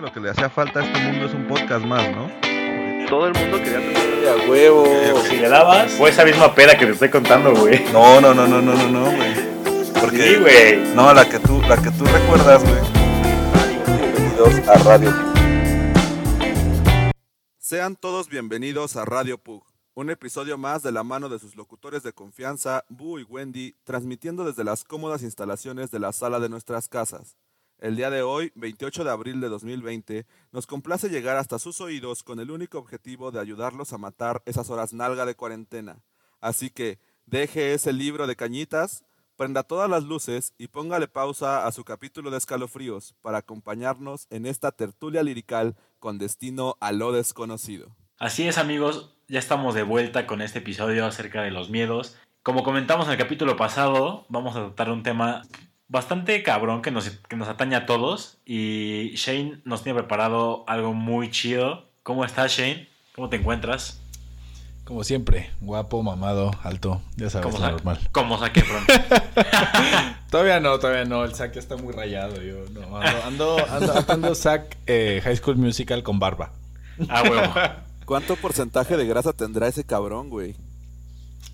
[0.00, 2.30] que lo que le hacía falta a este mundo es un podcast más, ¿no?
[3.08, 4.86] Todo el mundo quería tener a huevo.
[5.28, 7.84] Si le dabas, fue esa misma peda que te estoy contando, güey.
[7.92, 9.34] No, no, no, no, no, no, no, güey.
[10.00, 10.94] Porque, Sí, güey.
[10.94, 12.80] No, la que tú, la que tú recuerdas, güey.
[13.86, 15.12] Bienvenidos a Radio
[17.58, 19.64] Sean todos bienvenidos a Radio Pug,
[19.94, 24.44] un episodio más de la mano de sus locutores de confianza, Bu y Wendy, transmitiendo
[24.44, 27.36] desde las cómodas instalaciones de la sala de nuestras casas.
[27.80, 32.22] El día de hoy, 28 de abril de 2020, nos complace llegar hasta sus oídos
[32.22, 36.02] con el único objetivo de ayudarlos a matar esas horas nalga de cuarentena.
[36.42, 39.02] Así que, deje ese libro de cañitas,
[39.34, 44.44] prenda todas las luces y póngale pausa a su capítulo de escalofríos para acompañarnos en
[44.44, 47.96] esta tertulia lirical con destino a lo desconocido.
[48.18, 49.16] Así es, amigos.
[49.26, 52.18] Ya estamos de vuelta con este episodio acerca de los miedos.
[52.42, 55.42] Como comentamos en el capítulo pasado, vamos a tratar un tema
[55.90, 58.38] bastante cabrón que nos, que nos atañe a todos.
[58.46, 61.90] Y Shane nos tiene preparado algo muy chido.
[62.02, 62.88] ¿Cómo estás, Shane?
[63.14, 64.00] ¿Cómo te encuentras?
[64.84, 68.08] Como siempre, guapo, mamado, alto, ya sabes, ¿Cómo lo sa- normal.
[68.10, 68.92] Como saque pronto.
[70.30, 72.40] Todavía no, todavía no, el saque está muy rayado.
[72.42, 76.52] Yo no, ando, ando, ando, ando sac eh, High School Musical con barba.
[77.08, 77.52] Ah, huevo.
[78.04, 80.56] ¿Cuánto porcentaje de grasa tendrá ese cabrón, güey?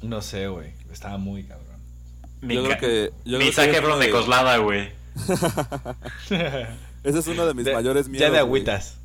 [0.02, 1.65] No sé, güey, estaba muy cabrón.
[2.40, 4.90] Mi, Yo creo que- yo mi saque es Efron uno de de- Coslada, güey.
[7.04, 8.26] Ese es uno de mis De- mayores miedos.
[8.28, 8.98] Ya de agüitas.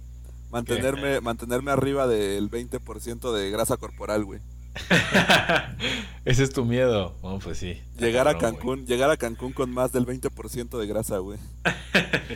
[0.52, 4.42] Mantenerme, mantenerme arriba del 20% de grasa corporal, güey.
[6.26, 7.16] Ese es tu miedo.
[7.22, 7.82] Oh, pues sí.
[7.98, 11.40] Llegar a Cancún, llegar a Cancún con más del 20% de grasa, güey.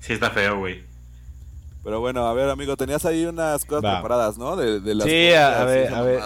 [0.00, 0.84] Sí, está feo, güey.
[1.82, 3.94] Pero bueno, a ver, amigo, tenías ahí unas cosas Va.
[4.00, 4.54] preparadas, ¿no?
[4.56, 6.20] De, de las Sí, a- ver, a ver.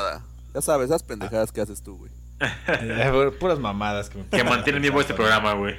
[0.55, 2.13] Ya sabes, esas pendejadas que haces tú, güey.
[3.39, 5.77] Puras mamadas que me Que mantienen vivo este programa, güey.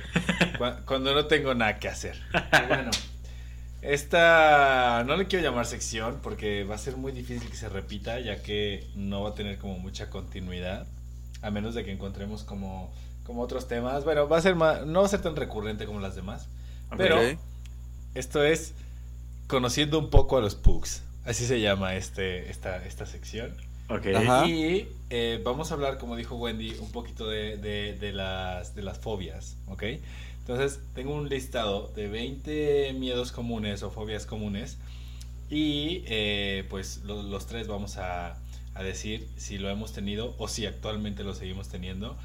[0.58, 2.20] Cu- Cuando no tengo nada que hacer.
[2.68, 2.92] Bueno,
[3.82, 8.20] esta no le quiero llamar sección porque va a ser muy difícil que se repita,
[8.20, 10.86] ya que no va a tener como mucha continuidad,
[11.42, 12.94] a menos de que encontremos como,
[13.26, 14.04] como otros temas.
[14.04, 16.48] Bueno, va a ser más, no va a ser tan recurrente como las demás,
[16.96, 17.18] pero
[18.14, 18.74] esto es
[19.48, 21.02] conociendo un poco a los pugs.
[21.26, 23.56] Así se llama este, esta, esta sección.
[23.92, 24.06] Ok.
[24.16, 24.48] Ajá.
[24.48, 28.82] Y eh, vamos a hablar, como dijo Wendy, un poquito de, de- de las, de
[28.84, 29.84] las fobias, ¿ok?
[30.40, 34.78] Entonces, tengo un listado de 20 miedos comunes o fobias comunes
[35.50, 38.38] y eh, pues lo- los tres vamos a,
[38.74, 42.18] a decir si lo hemos tenido o si actualmente lo seguimos teniendo.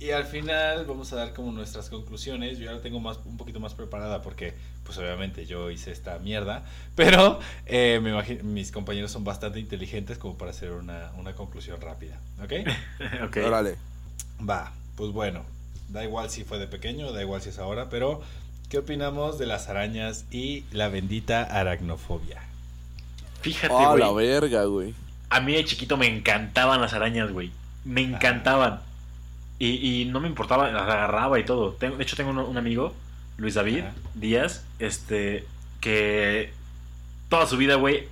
[0.00, 2.58] Y al final vamos a dar como nuestras conclusiones.
[2.58, 6.18] Yo ya la tengo más, un poquito más preparada porque, pues obviamente yo hice esta
[6.18, 6.64] mierda.
[6.94, 11.80] Pero eh, me imagino, mis compañeros son bastante inteligentes como para hacer una, una conclusión
[11.80, 12.18] rápida.
[12.42, 12.52] ¿Ok?
[13.24, 13.36] ok.
[13.46, 13.76] Órale.
[14.48, 15.42] Va, pues bueno.
[15.88, 18.20] Da igual si fue de pequeño, da igual si es ahora, pero
[18.70, 22.42] ¿qué opinamos de las arañas y la bendita aracnofobia?
[23.42, 24.00] Fíjate, Oh, güey.
[24.00, 24.94] la verga, güey.
[25.30, 27.52] A mí de chiquito me encantaban las arañas, güey.
[27.84, 28.80] Me encantaban.
[29.58, 31.72] Y, y no me importaba, las agarraba y todo.
[31.72, 32.94] Tengo- de hecho, tengo un, un amigo,
[33.36, 33.92] Luis David Ajá.
[34.14, 35.46] Díaz, este,
[35.80, 36.52] que
[37.28, 38.08] toda su vida, güey,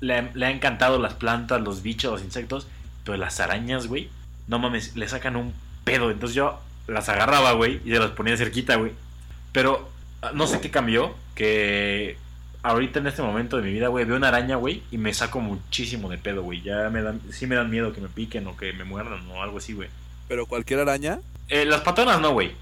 [0.00, 2.66] le, le ha encantado las plantas, los bichos, los insectos.
[3.04, 4.08] Pero las arañas, güey,
[4.46, 5.52] no mames, le sacan un
[5.84, 6.10] pedo.
[6.10, 8.92] Entonces yo las agarraba, güey, y se las ponía cerquita, güey.
[9.52, 9.88] Pero
[10.22, 12.16] ah, no sé qué cambió, que
[12.62, 15.40] ahorita en este momento de mi vida, güey, veo una araña, güey, y me saco
[15.40, 16.60] muchísimo de pedo, güey.
[16.62, 19.42] Ya me dan, sí me dan miedo que me piquen o que me muerdan o
[19.42, 19.88] algo así, güey.
[20.30, 21.18] Pero cualquier araña.
[21.48, 22.52] Eh, las patonas no, güey.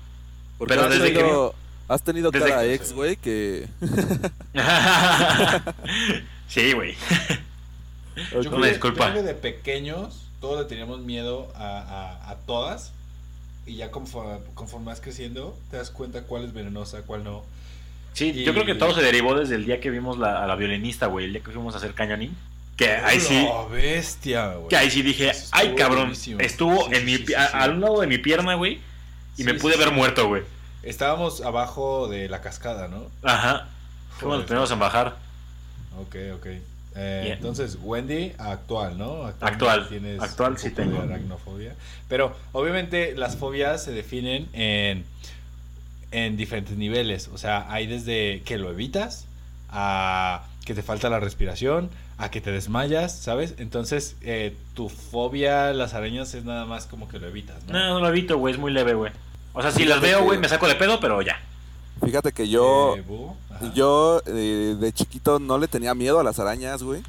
[0.67, 1.55] Pero has desde que tenido,
[1.87, 3.69] has tenido desde cada que- ex, güey, que.
[6.49, 6.95] sí, güey.
[8.33, 9.07] Yo creo, Una que- disculpa.
[9.09, 11.79] yo creo que de pequeños todos le teníamos miedo a,
[12.25, 12.93] a- a todas.
[13.67, 17.45] Y ya conforme, conforme vas creciendo, te das cuenta cuál es venenosa, cuál no.
[18.15, 20.47] Sí, Y- yo creo que todo se derivó desde el día que vimos la, a
[20.47, 21.27] la violinista, güey.
[21.27, 22.35] El día que fuimos a hacer cañoning.
[22.79, 23.45] Que ahí sí.
[23.51, 24.69] ¡Oh, bestia, güey!
[24.69, 26.41] Que ahí sí dije, ay cabrón, buenísimo.
[26.41, 27.57] estuvo Sí, en sí, mi, sí, pi- sí, a, sí.
[27.59, 28.81] a un lado de mi pierna, güey,
[29.37, 30.43] y me pude ver muerto, güey.
[30.85, 33.11] Estábamos abajo de la cascada, ¿no?
[33.23, 33.67] Ajá.
[34.19, 35.17] Fuimos los primeros en bajar.
[36.01, 36.47] Ok, ok.
[37.01, 37.33] Eh.
[37.37, 39.27] Entonces, Wendy, actual, ¿no?
[39.41, 39.89] Actual.
[39.89, 41.01] Tienes Actual sí tengo.
[41.03, 41.75] aracnofobia.
[42.09, 45.05] Pero obviamente las fobias se definen en,
[46.11, 47.29] en diferentes niveles.
[47.33, 49.27] O sea, hay desde que lo evitas
[49.71, 51.89] a que te falta la respiración,
[52.19, 53.55] a que te desmayas, ¿sabes?
[53.57, 57.73] Entonces, eh, tu fobia a las arañas es nada más como que lo evitas, ¿no?
[57.73, 59.11] No, no lo evito, güey, es muy leve, güey.
[59.55, 61.41] O sea, si Fíjate las veo, que- güey, me saco de pedo, pero ya.
[62.05, 62.97] Fíjate que yo.
[62.99, 63.71] Eh.
[63.75, 67.03] Yo eh, de chiquito no le tenía miedo a las arañas, güey.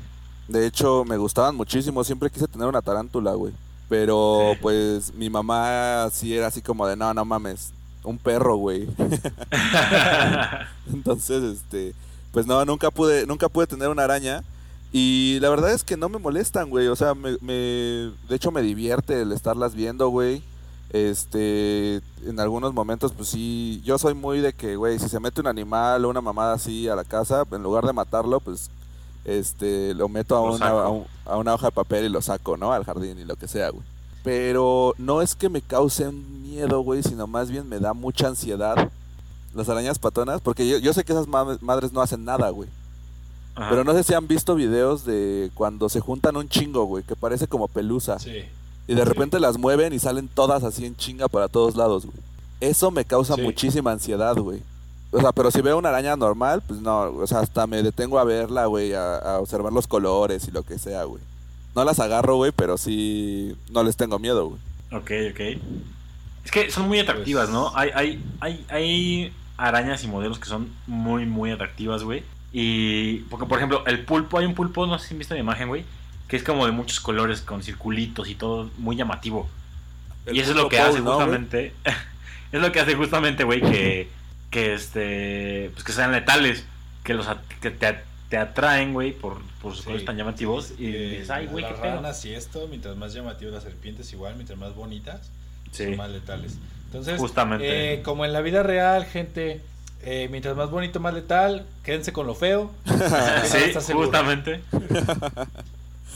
[0.47, 2.03] De hecho, me gustaban muchísimo.
[2.06, 3.51] Siempre quise tener una tarántula, güey.
[3.89, 4.59] Pero Sí.
[4.61, 7.71] pues mi mamá sí era así como de, no, no mames.
[8.03, 8.88] un perro, güey.
[10.94, 11.94] Entonces, este,
[12.31, 14.44] pues no, nunca pude, nunca pude tener una araña.
[14.92, 16.88] Y la verdad es que no me molestan, güey.
[16.88, 20.42] O sea, me, me, de hecho me divierte el estarlas viendo, güey.
[20.92, 25.42] Este, en algunos momentos, pues sí, yo soy muy de que, güey, si se mete
[25.42, 28.70] un animal o una mamada así a la casa, en lugar de matarlo, pues,
[29.26, 32.22] este, lo meto a, Lo una, a, un- a una hoja de papel y lo
[32.22, 32.74] saco, ¿no?
[32.74, 33.84] Al jardín y lo que sea, güey.
[34.24, 38.90] Pero no es que me causen miedo, güey, sino más bien me da mucha ansiedad
[39.54, 42.69] las arañas patonas, porque yo, yo sé que esas ma- madres no hacen nada, güey.
[43.56, 43.69] Ajá.
[43.69, 47.16] Pero no sé si han visto videos de cuando se juntan un chingo, güey, que
[47.16, 48.19] parece como pelusa.
[48.19, 48.44] Sí.
[48.88, 49.07] Y de Sí.
[49.07, 52.18] repente las mueven y salen todas así en chinga para todos lados, güey.
[52.62, 53.42] Eso me causa Sí.
[53.42, 54.62] muchísima ansiedad, güey.
[55.12, 58.19] O sea, pero si veo una araña normal, pues no, o sea, hasta me detengo
[58.19, 61.22] a verla, güey, a, a observar los colores y lo que sea, güey.
[61.75, 64.60] No las agarro, güey, pero sí no les tengo miedo, güey.
[65.02, 65.62] Ok, ok.
[66.45, 67.71] Es que son muy atractivas, Pues- ¿no?
[67.75, 72.24] Hay, hay, hay, hay arañas y modelos que son muy, muy atractivas, güey.
[72.53, 75.39] Y, porque por ejemplo, el pulpo, hay un pulpo, no sé si han visto la
[75.39, 75.86] imagen, güey,
[76.27, 79.47] que es como de muchos colores, con circulitos y todo, muy llamativo.
[80.25, 81.74] El y eso es lo que hace Paul, ¿no, justamente,
[82.51, 84.09] es lo que hace justamente, güey, que,
[84.50, 86.65] que este, pues que sean letales,
[87.03, 87.27] que los
[87.62, 88.00] que te,
[88.30, 89.85] te atraen, güey, por, por sus Sí.
[89.85, 90.74] colores tan llamativos.
[90.77, 92.01] Y dices, ay, güey, qué pedo.
[92.24, 95.30] y esto, mientras más llamativas las serpientes, igual, mientras más bonitas,
[95.71, 96.54] Sí, son más letales.
[96.86, 97.94] Entonces, justamente.
[97.95, 99.62] eh, como en la vida real, gente,
[100.04, 102.71] eh, mientras más bonito, más letal, quédense con lo feo.
[103.45, 104.62] sí, justamente.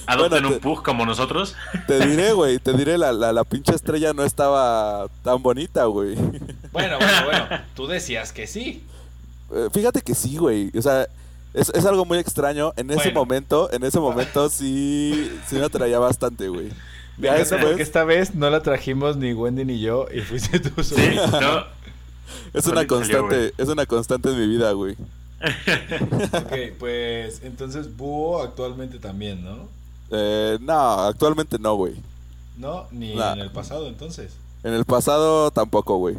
[0.05, 1.55] Adopten Bueno, un pug como nosotros.
[1.87, 6.15] Te diré, güey, te diré, la, la, la pinche estrella no estaba tan bonita, güey.
[6.71, 8.83] Bueno, bueno, bueno, tú decías que sí.
[9.53, 10.71] Eh, Fíjate que sí, güey.
[10.77, 11.07] O sea,
[11.53, 12.73] es, es algo muy extraño.
[12.75, 13.19] En ese Bueno.
[13.21, 16.69] momento, en ese momento sí, sí me atraía bastante, güey.
[17.17, 20.83] Ya después, porque esta vez no la trajimos ni Wendy ni yo y fuiste tú
[20.83, 21.01] solo.
[21.01, 21.65] Sí, no.
[22.53, 24.95] es una solito salió, constante, es una constante en mi vida, güey.
[26.33, 29.67] Ok, pues entonces Búho actualmente también, ¿no?
[30.09, 31.95] Eh, no, actualmente no, güey.
[32.57, 33.33] No, ni Nah.
[33.33, 34.33] en el pasado entonces.
[34.63, 36.15] En el pasado tampoco, güey.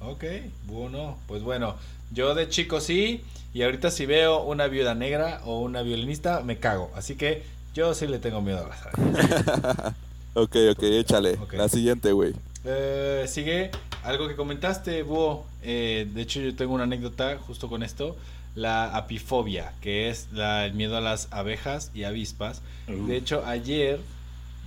[0.00, 0.24] Ok,
[0.66, 1.16] Búho no.
[1.28, 1.76] Pues bueno,
[2.12, 3.22] yo de chico sí
[3.54, 6.90] y ahorita si veo una viuda negra o una violinista me cago.
[6.96, 7.44] Así que
[7.74, 9.94] yo sí le tengo miedo a las.
[10.40, 11.38] Ok, ok, échale.
[11.52, 12.34] La siguiente, güey.
[12.64, 13.70] Eh, sigue
[14.04, 15.46] algo que comentaste, Búho.
[15.62, 18.16] Eh, de hecho, yo tengo una anécdota justo con esto.
[18.54, 22.60] La apifobia, que es la- el miedo a las abejas y avispas.
[22.88, 23.06] Uh.
[23.06, 24.00] De hecho, ayer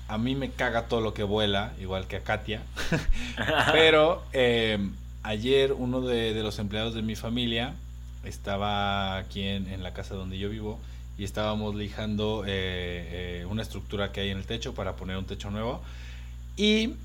[0.08, 2.62] a mí me caga todo lo que vuela, igual que a Katia.
[3.72, 4.78] Pero eh,
[5.24, 7.74] ayer uno de, de los empleados de mi familia
[8.24, 10.80] estaba aquí en, en la casa donde yo vivo
[11.22, 15.26] y estábamos lijando eh, eh, una estructura que hay en el techo para poner un
[15.26, 15.80] techo nuevo.
[16.58, 16.96] Y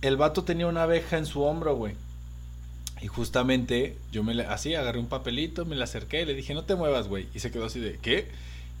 [0.00, 1.94] el vato tenía una abeja en su hombro, güey.
[3.02, 6.54] Y justamente yo me le, así agarré un papelito, me le acerqué y le dije,
[6.54, 7.26] no te muevas, güey.
[7.34, 8.28] Y se quedó así de, ¿qué?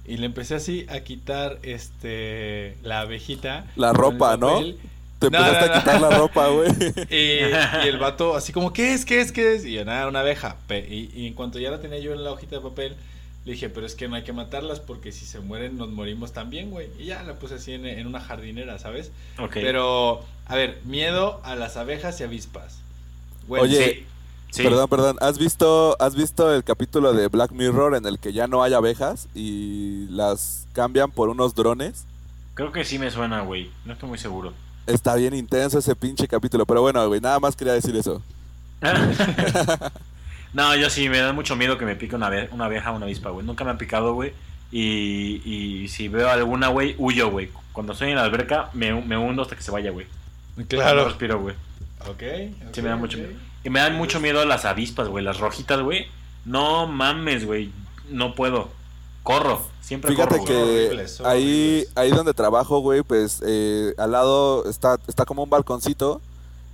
[0.06, 3.66] Y le empecé así a quitar este la abejita.
[3.76, 4.58] La ropa, ¿no?
[5.18, 6.70] Te No, empezaste no, a quitar la ropa, güey.
[7.10, 7.44] Y,
[7.84, 9.04] y el vato así como, ¿qué es?
[9.04, 9.32] ¿Qué es?
[9.32, 9.66] ¿Qué es?
[9.66, 10.56] Y yo, nada, una abeja.
[10.70, 12.96] Y, y en cuanto ya la tenía yo en la hojita de papel,
[13.48, 16.32] le dije, pero es que no hay que matarlas porque si se mueren nos morimos
[16.34, 16.90] también, güey.
[16.98, 19.10] Y ya la puse así en, en una jardinera, ¿sabes?
[19.38, 19.54] Ok.
[19.54, 22.80] Pero, a ver, miedo a las abejas y avispas.
[23.46, 24.06] Güey, Oye, sí.
[24.50, 24.62] Sí.
[24.64, 25.16] Perdón, perdón.
[25.22, 28.74] ¿Has visto, ¿Has visto el capítulo de Black Mirror en el que ya no hay
[28.74, 32.04] abejas y las cambian por unos drones?
[32.52, 33.70] Creo que sí me suena, güey.
[33.86, 34.52] No estoy muy seguro.
[34.86, 38.20] Está bien intenso ese pinche capítulo, pero bueno, güey, nada más quería decir eso.
[40.52, 43.06] no, yo sí, me da mucho miedo que me pique una, una abeja o una
[43.06, 43.44] avispa, güey.
[43.46, 44.32] Nunca me han picado, güey.
[44.70, 47.50] Y, y si veo alguna, güey, huyo, güey.
[47.72, 50.06] Cuando estoy en la alberca, me, me hundo hasta que se vaya, güey.
[50.56, 51.04] No Claro.
[51.06, 51.54] respiro, güey.
[52.08, 52.22] Ok.
[52.72, 53.32] Sí, me da mucho miedo.
[53.64, 55.24] Y me dan mucho miedo las avispas, güey.
[55.24, 56.06] Las rojitas, güey.
[56.44, 57.70] No mames, güey.
[58.08, 58.70] No puedo.
[59.22, 59.66] Corro.
[59.80, 64.98] Siempre Fíjate corro, que horribles, ahí, ahí donde trabajo, güey, pues eh, al lado está,
[65.06, 66.20] está como un balconcito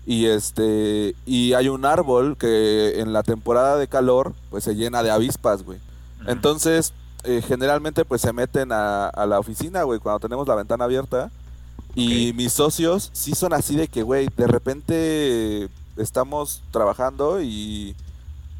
[0.07, 5.03] y este y hay un árbol que en la temporada de calor pues se llena
[5.03, 5.79] de avispas, güey.
[6.27, 6.93] Entonces
[7.25, 11.31] eh, generalmente pues se meten a, a la oficina, güey, cuando tenemos la ventana abierta.
[11.97, 17.95] Y mis socios sí son así de que, güey, de repente estamos trabajando y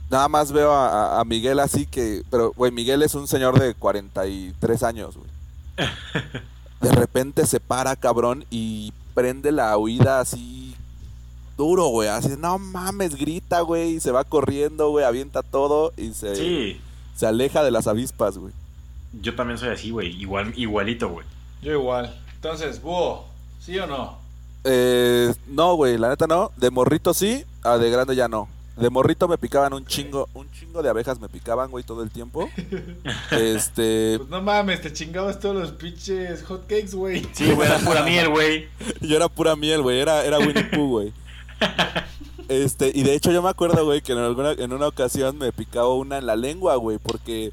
[0.09, 3.59] nada más veo a, a- a Miguel así que, pero, güey, Miguel es un señor
[3.59, 5.29] de 43 años, güey.
[6.81, 10.64] De repente se para, cabrón, y prende la huida así
[11.57, 12.09] duro, güey.
[12.09, 16.81] Así, no mames, grita, güey, y se va corriendo, güey, avienta todo y se, Sí.
[17.17, 18.53] se aleja de las avispas, güey.
[19.21, 20.09] Yo también soy así, güey.
[20.21, 21.27] Igual, igualito, güey.
[21.63, 22.15] Yo igual.
[22.35, 23.25] Entonces, búho,
[23.61, 24.19] ¿sí o no?
[24.65, 26.51] Eh, no, güey, la neta no.
[26.57, 28.49] De morrito sí, a de grande ya no.
[28.77, 32.11] de morrito me picaban un chingo, un chingo de abejas me picaban, güey, todo el
[32.11, 32.49] tiempo.
[33.31, 37.25] Este, Pues no mames, te chingabas todos los pinches hotcakes, güey.
[37.33, 38.67] Sí, güey, era pura miel, güey.
[39.01, 41.13] yo era pura miel, güey, era, era Winnie Pooh, güey.
[42.49, 45.51] Este, y de hecho yo me acuerdo, güey, que en alguna, en una ocasión me
[45.53, 47.53] picaba una en la lengua, güey, porque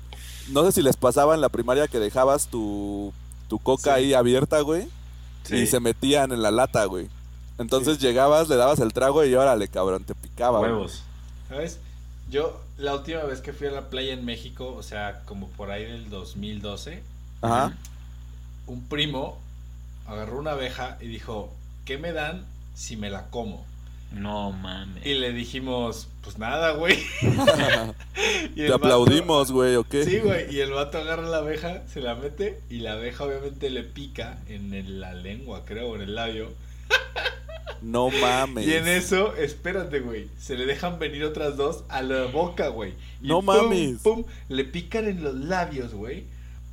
[0.49, 3.13] no sé si les pasaba en la primaria que dejabas tu,
[3.47, 3.99] tu coca Sí.
[4.01, 4.87] ahí abierta, güey,
[5.43, 5.55] Sí.
[5.57, 7.07] y se metían en la lata, güey.
[7.57, 10.59] Entonces llegabas, le dabas el trago y órale, cabrón, te picaba.
[10.59, 10.71] güey.
[10.71, 11.03] Huevos.
[11.47, 11.79] ¿Sabes?
[12.29, 15.71] Yo, la última vez que fui a la playa en México, o sea, como por
[15.71, 17.01] ahí del 2012,
[17.41, 17.73] Ajá.
[18.67, 19.37] un primo
[20.07, 21.49] agarró una abeja y dijo,
[21.85, 23.65] ¿qué me dan si me la como?
[24.11, 25.05] No mames.
[25.05, 26.99] Y le dijimos, pues nada, güey.
[28.55, 30.03] Y Te vato- aplaudimos, güey, ¿o qué?
[30.03, 30.53] Sí, güey.
[30.53, 34.37] Y el vato agarra la abeja, se la mete y la abeja obviamente le pica
[34.47, 36.51] en el- la lengua, creo, en el labio.
[37.81, 38.67] No mames.
[38.67, 40.27] Y en eso, espérate, güey.
[40.39, 42.93] Se le dejan venir otras dos a la boca, güey.
[43.21, 43.99] Y No pum, mames.
[44.01, 46.25] Pum, le pican en los labios, güey.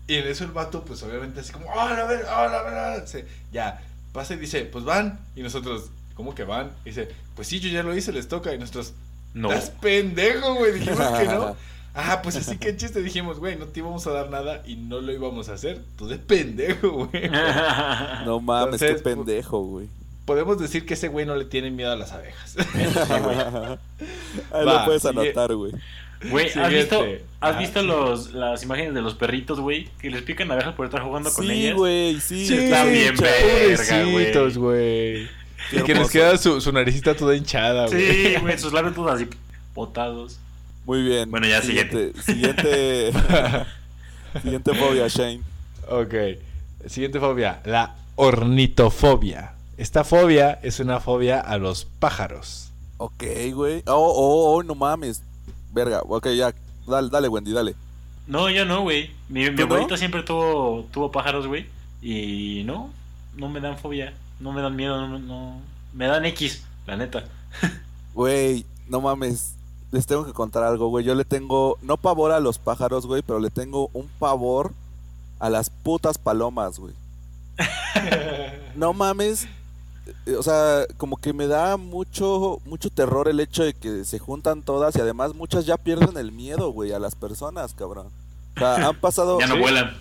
[0.06, 2.74] Y en eso el vato, pues obviamente así como, ¡ah, a ver, ah, a ver!
[2.74, 3.80] ah", se- Ya,
[4.12, 5.20] pasa y dice, pues van.
[5.36, 6.72] Y nosotros, ¿cómo que van?
[6.84, 8.52] Y dice, pues sí, yo ya lo hice, les toca.
[8.52, 8.92] Y nosotros,
[9.34, 9.50] No.
[9.52, 10.72] ¿estás pendejo, güey?
[10.72, 11.56] Dijimos que no.
[12.00, 15.00] Ah, pues así que chiste, dijimos, güey, no te íbamos a dar nada y no
[15.00, 15.80] lo íbamos a hacer.
[15.96, 17.28] Tú de pendejo, güey.
[18.24, 19.88] No mames, Entonces, qué pendejo, güey.
[20.24, 22.54] Podemos decir que ese güey no le tiene miedo a las abejas.
[24.52, 25.10] Ahí Va, lo puedes sigue.
[25.20, 25.72] anotar, güey.
[26.30, 26.76] Güey, ¿has Siguiente.
[26.78, 27.04] visto,
[27.40, 27.86] ¿has Ah, visto sí.
[27.86, 29.88] los, las imágenes de los perritos, güey?
[30.00, 31.74] Que les pican abejas por estar jugando con Sí, ellas.
[31.76, 32.46] güey, sí.
[32.46, 34.04] Sí, está bien verga,
[34.56, 35.28] güey.
[35.70, 38.12] Qué Y que les queda su, su naricita toda hinchada, güey.
[38.12, 39.28] Sí, güey, sus labios todos así
[39.74, 40.38] botados.
[40.84, 41.30] Muy bien.
[41.30, 42.12] Bueno, ya, siguiente.
[42.20, 43.12] Siguiente,
[44.42, 45.42] siguiente fobia, Shane.
[45.88, 46.14] Ok.
[46.86, 49.52] Siguiente fobia, la ornitofobia.
[49.76, 52.72] Esta fobia es una fobia a los pájaros.
[52.96, 53.22] Ok,
[53.52, 53.82] güey.
[53.86, 55.22] Oh, oh, oh, no mames.
[55.72, 56.52] Verga, ok, ya.
[56.86, 57.74] Dale, dale, Wendy, dale.
[58.26, 59.10] No, yo no, güey.
[59.28, 61.66] Mi, mi abuelito siempre tuvo, tuvo pájaros, güey.
[62.02, 62.90] Y no,
[63.36, 64.14] no me dan fobia.
[64.40, 65.60] No me dan miedo, no, me- no-
[65.92, 67.24] Me dan X, la neta.
[68.14, 69.54] Güey, no mames.
[69.92, 71.04] Les tengo que contar algo, güey.
[71.04, 74.72] Yo le tengo, no pavor a los pájaros, güey, pero le tengo un pavor
[75.38, 76.94] a las putas palomas, güey.
[78.74, 79.46] No mames.
[80.26, 84.18] eh, O sea, como que me da mucho, mucho terror el hecho de que se
[84.18, 88.08] juntan todas y además muchas ya pierden el miedo, güey, a las personas, cabrón.
[88.56, 89.38] O sea, han pasado...
[89.40, 89.60] Ya no Sí.
[89.60, 89.96] vuelan.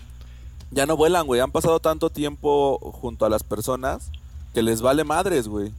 [0.72, 1.40] Ya no vuelan, güey.
[1.42, 4.10] Han pasado tanto tiempo junto a las personas
[4.54, 5.72] que les vale madres, güey.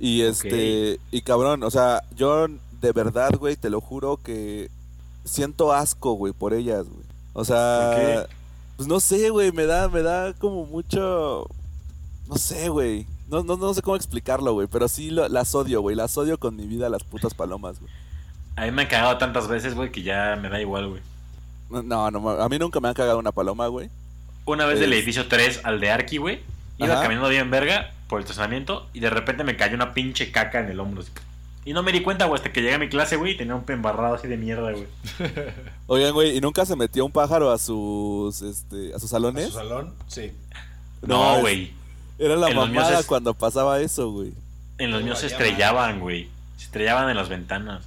[0.00, 2.46] Y este, y cabrón, o sea, yo
[2.80, 4.70] de verdad, güey, te lo juro que
[5.24, 7.04] siento asco, güey, por ellas, güey.
[7.32, 8.28] O sea, ¿Por
[8.76, 11.46] pues no sé, güey, me da, me da como mucho,
[12.28, 13.06] no sé, güey.
[13.28, 15.94] No, no, no sé cómo explicarlo, güey, pero sí lo- las odio, güey.
[15.96, 17.92] Las odio con mi vida las putas palomas, güey.
[18.56, 21.02] A mí me han cagado tantas veces, güey, que ya me da igual, güey.
[21.70, 23.90] No, no, a mí nunca me han cagado una paloma, güey.
[24.46, 26.40] Una vez del edificio 3 al de Arki, güey.
[26.78, 27.02] Iba Ajá.
[27.02, 30.70] caminando bien verga por el estacionamiento y de repente me cayó una pinche caca en
[30.70, 31.02] el hombro.
[31.02, 31.10] así.
[31.64, 33.54] Y no me di cuenta, güey, hasta que llegué a mi clase, güey, y tenía
[33.54, 34.86] un embarrado así de mierda, güey.
[35.86, 39.46] Oigan, güey, ¿y nunca se metió un pájaro a sus, este, a sus ¿A salones?
[39.48, 39.92] su salón?
[40.06, 40.32] Sí.
[41.02, 41.72] No, güey.
[42.18, 44.32] Era la En mamada es- cuando pasaba eso, güey.
[44.78, 46.28] En los míos se estrellaban, güey.
[46.56, 47.84] Se estrellaban en las ventanas.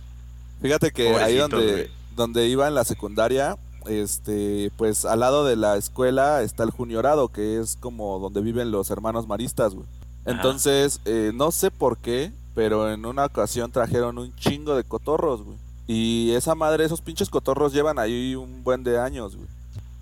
[0.62, 3.56] Fíjate que ahí donde, donde iba en la secundaria,
[3.88, 8.72] este, pues al lado de la escuela está el Juniorado, que es como donde viven
[8.72, 9.88] los hermanos maristas, güey.
[10.26, 15.44] Entonces, eh, no sé por qué, pero en una ocasión trajeron un chingo de cotorros,
[15.44, 15.58] güey.
[15.88, 19.48] Y esa madre, esos pinches cotorros llevan ahí un buen de años, güey.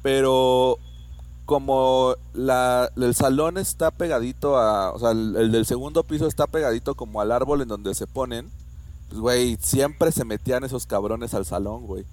[0.01, 0.77] Pero
[1.45, 6.45] como la, el salón está pegadito a, o sea, el, el del segundo piso está
[6.45, 8.51] pegadito como al árbol en donde se ponen,
[9.09, 12.05] pues, güey, siempre se metían esos cabrones al salón, güey.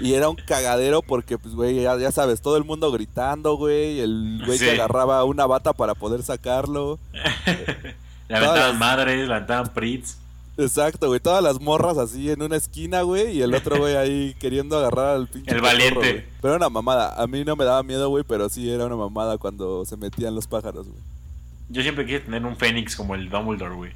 [0.00, 4.00] Y era un cagadero porque, pues, güey, ya, ya sabes, todo el mundo gritando, güey,
[4.00, 6.98] el güey que agarraba una bata para poder sacarlo.
[8.28, 10.18] Le aventaban las- madres, le aventaban prits.
[10.58, 14.34] Exacto, güey, todas las morras así en una esquina, güey, y el otro güey ahí
[14.40, 16.26] queriendo agarrar al pinche El valiente.
[16.42, 18.96] Pero era una mamada, a mí no me daba miedo, güey, pero sí era una
[18.96, 21.00] mamada cuando se metían los pájaros, güey.
[21.70, 23.92] Yo siempre quise tener un fénix como el Dumbledore, güey.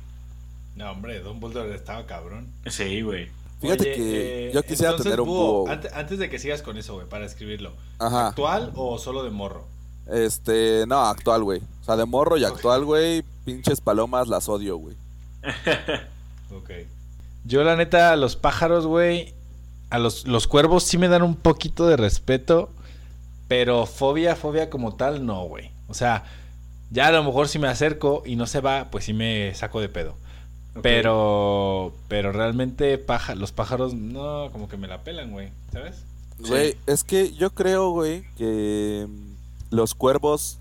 [0.77, 2.47] No, hombre, Dumbledore estaba cabrón.
[2.67, 3.29] Sí, güey.
[3.63, 5.71] Fíjate Oye, que eh, yo quisiera entonces, tener un Búho, búho.
[5.95, 7.73] Antes, de que sigas con eso, güey, para escribirlo.
[8.01, 8.29] Ajá.
[8.29, 9.69] ¿Actual o solo de morro?
[10.11, 11.61] Este, no, actual, güey.
[11.81, 14.97] O sea, de morro y actual, güey, pinches palomas las odio, güey.
[16.55, 16.71] Ok.
[17.47, 19.33] Yo, la neta, a los pájaros, güey.
[19.89, 22.69] A los, los cuervos sí me dan un poquito de respeto.
[23.49, 25.71] Pero fobia, fobia como tal, no, güey.
[25.89, 26.25] O sea,
[26.91, 29.81] ya a lo mejor si me acerco y no se va, pues sí me saco
[29.81, 30.15] de pedo.
[30.81, 35.97] Pero, pero realmente paja, los pájaros no, como que me la pelan, güey, ¿sabes?
[36.39, 40.57] Güey, es que yo creo, güey, que mm, los cuervos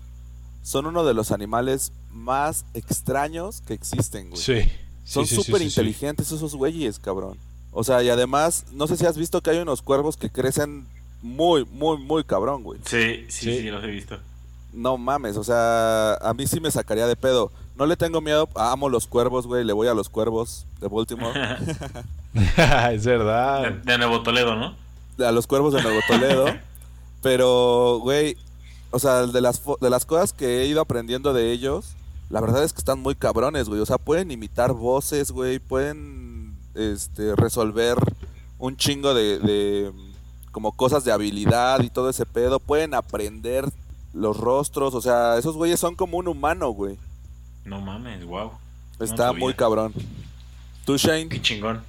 [0.62, 4.40] son uno de los animales más extraños que existen, güey.
[4.42, 4.70] Sí.
[5.04, 7.38] Son súper inteligentes esos güeyes, cabrón.
[7.72, 10.86] O sea, y además, no sé si has visto que hay unos cuervos que crecen
[11.22, 12.80] muy, muy, muy cabrón, güey.
[12.84, 13.58] Sí, sí, Sí.
[13.62, 14.18] sí, los he visto.
[14.72, 17.50] No mames, o sea, a mí sí me sacaría de pedo.
[17.76, 21.32] No le tengo miedo, amo los cuervos, güey, le voy a los cuervos de Baltimore.
[22.92, 23.62] es verdad.
[23.62, 24.82] De, de Nuevo Toledo, ¿no?
[25.18, 26.46] a los cuervos de Nuevo Toledo.
[27.22, 28.36] Pero, güey,
[28.90, 31.94] o sea, de las, de las cosas que he ido aprendiendo de ellos,
[32.30, 33.80] la verdad es que están muy cabrones, güey.
[33.80, 37.96] O sea, pueden imitar voces, güey, pueden este, resolver
[38.58, 39.92] un chingo de, de,
[40.50, 42.58] como cosas de habilidad y todo ese pedo.
[42.58, 43.68] Pueden aprender
[44.12, 46.98] los rostros, o sea, esos güeyes son como un humano, güey.
[47.64, 48.52] No mames, wow.
[49.00, 49.92] Está muy cabrón.
[50.84, 51.28] ¿Tú, Shane?
[51.28, 51.82] Qué chingón.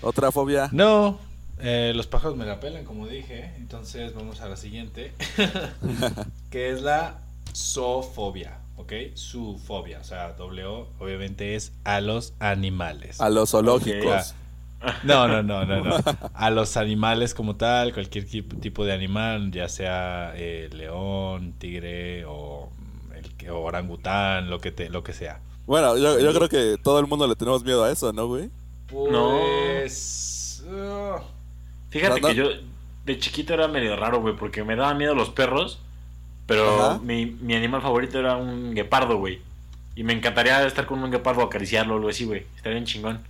[0.00, 0.68] ¿Otra fobia?
[0.72, 1.18] No,
[1.60, 3.52] eh, los pájaros me la pelan, como dije.
[3.56, 5.12] Entonces vamos a la siguiente.
[6.50, 7.18] que es la
[7.54, 8.92] zoofobia, ¿ok?
[9.14, 10.00] Su fobia.
[10.00, 13.20] O sea, doble O, obviamente es a los animales.
[13.20, 14.34] A los zoológicos.
[15.04, 15.96] No, no, no, no, no.
[16.34, 22.24] A los animales como tal, cualquier tip- tipo de animal, ya sea eh, león, tigre
[22.24, 22.68] o,
[23.24, 25.40] el, que- o orangután, lo que, te, lo que sea.
[25.66, 28.50] Bueno, yo, yo creo que todo el mundo le tenemos miedo a eso, ¿no, güey?
[28.88, 30.64] Pues...
[30.66, 31.20] uh,
[31.90, 32.34] Fíjate No, no.
[32.34, 32.48] que yo
[33.04, 35.78] de chiquito era medio raro, güey, porque me daban miedo los perros,
[36.46, 39.40] pero mi, mi animal favorito era un guepardo, güey.
[39.94, 42.46] Y me encantaría estar con un guepardo, acariciarlo o algo así, güey.
[42.56, 43.20] Estaría bien chingón.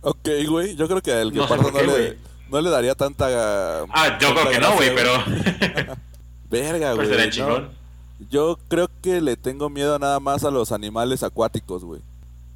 [0.00, 0.74] Ok, güey.
[0.76, 2.18] Yo creo que al No sé guepardo no, qué, le,
[2.50, 3.82] no le daría tanta.
[3.90, 5.12] Ah, yo tanta creo que no, güey, pero...
[6.50, 7.06] Verga, güey.
[7.06, 7.30] estaría no.
[7.32, 7.77] chingón.
[8.30, 12.00] Yo creo que le tengo miedo nada más a los animales acuáticos, güey.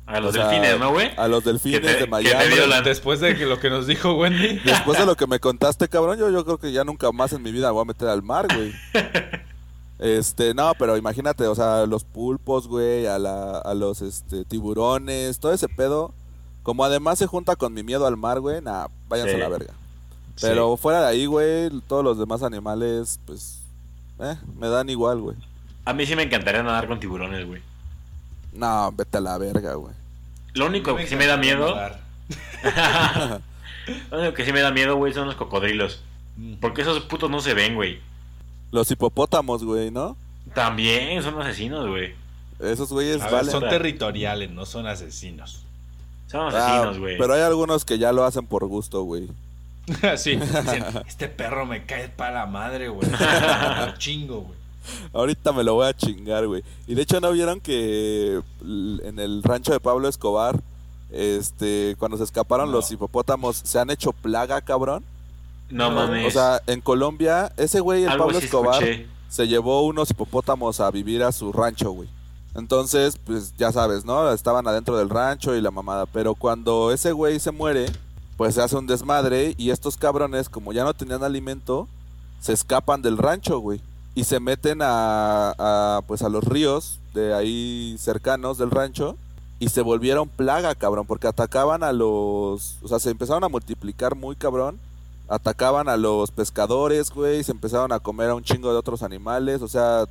[0.07, 1.11] A los O sea, delfines, ¿no, güey?
[1.17, 2.55] A los delfines te- de Miami.
[2.57, 2.83] te.
[2.83, 4.59] Después de que lo que nos dijo Wendy.
[4.65, 7.43] Después de lo que me contaste, cabrón, yo, yo creo que ya nunca más en
[7.43, 8.73] mi vida me voy a meter al mar, güey.
[9.99, 15.39] Este, no, pero imagínate, o sea, los pulpos, güey, a, la, a los este, tiburones,
[15.39, 16.13] todo ese pedo.
[16.65, 19.41] Como además se junta con mi miedo al mar, güey, nah, váyanse Sí.
[19.41, 19.73] a la verga.
[20.41, 23.61] Pero fuera de ahí, güey, todos los demás animales, pues,
[24.19, 25.37] eh, me dan igual, güey.
[25.85, 27.61] A mí sí me encantaría nadar con tiburones, güey.
[28.53, 29.95] No, vete a la verga, güey.
[30.55, 31.75] Lo único que sí me da miedo...
[34.11, 36.03] Lo único que sí me da miedo, güey, son los cocodrilos.
[36.61, 38.01] Porque esos putos no se ven, güey.
[38.71, 40.17] Los hipopótamos, güey, ¿no?
[40.55, 42.15] También son asesinos, güey.
[42.61, 43.51] Esos güeyes ver, valen.
[43.51, 45.65] son territoriales, no son asesinos.
[46.29, 47.19] Son Ah, asesinos, güey.
[47.19, 49.29] pero hay algunos que ya lo hacen por gusto, güey.
[50.17, 53.09] sí, dicen, este perro me cae para la madre, güey.
[53.11, 54.59] Lo chingo, güey.
[55.13, 56.63] Ahorita me lo voy a chingar, güey.
[56.87, 60.61] Y de hecho, ¿no vieron que en el rancho de Pablo Escobar,
[61.11, 62.77] este, cuando se escaparon No.
[62.77, 65.05] los hipopótamos, se han hecho plaga, cabrón?
[65.71, 66.27] No mames.
[66.27, 69.07] O sea, en Colombia, ese güey, el Algo Pablo sí Escobar, escuché.
[69.29, 72.09] se llevó unos hipopótamos a vivir a su rancho, güey.
[72.55, 74.31] Entonces, pues ya sabes, ¿no?
[74.33, 76.05] Estaban adentro del rancho y la mamada.
[76.07, 77.87] Pero cuando ese güey se muere,
[78.37, 81.89] pues se hace un desmadre y estos cabrones, como ya no tenían alimento,
[82.41, 83.81] se escapan del rancho, güey.
[84.15, 89.17] Y se meten a, a, pues a los ríos de ahí cercanos del rancho
[89.63, 92.79] y se volvieron plaga, cabrón, porque atacaban a los...
[92.83, 94.81] O sea, se empezaron a multiplicar muy cabrón.
[95.29, 99.63] Atacaban a los pescadores, güey, se empezaron a comer a un chingo de otros animales,
[99.63, 100.05] o sea,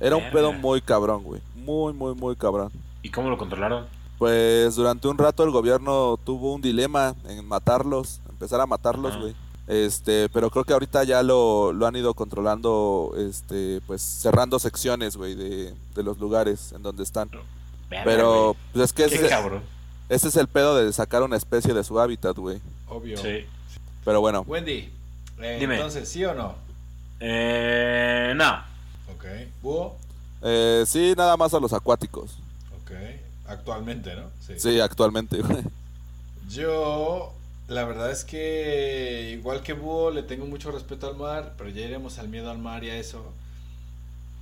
[0.00, 1.40] era un pedo muy cabrón, güey.
[1.54, 2.72] Muy, muy, muy cabrón.
[3.02, 3.86] ¿Y cómo lo controlaron?
[4.18, 9.34] Pues durante un rato el gobierno tuvo un dilema en matarlos, empezar a matarlos, güey.
[9.68, 15.16] Este, pero creo que ahorita ya lo, lo han ido controlando, este, pues cerrando secciones,
[15.16, 17.30] güey, de, de los lugares en donde están.
[17.88, 19.62] Verga, Pero pues es que ese, cabrón.
[20.08, 22.60] ese es el pedo de sacar una especie de su hábitat, güey.
[22.88, 23.16] Obvio.
[23.18, 23.46] Sí.
[24.04, 24.90] Pero bueno, Wendy,
[25.40, 25.76] eh, Dime.
[25.76, 26.54] entonces, ¿sí o no?
[27.20, 28.50] Eh, no.
[29.14, 29.24] Ok.
[29.62, 29.96] ¿Búho?
[30.42, 32.32] eh, sí, nada más a los acuáticos.
[32.82, 32.90] Ok.
[33.46, 34.24] Actualmente, ¿no?
[34.58, 35.62] Sí, actualmente, güey.
[36.48, 37.32] Yo,
[37.68, 41.82] la verdad es que igual que Búho, le tengo mucho respeto al mar, pero ya
[41.82, 43.24] iremos al miedo al mar y a eso.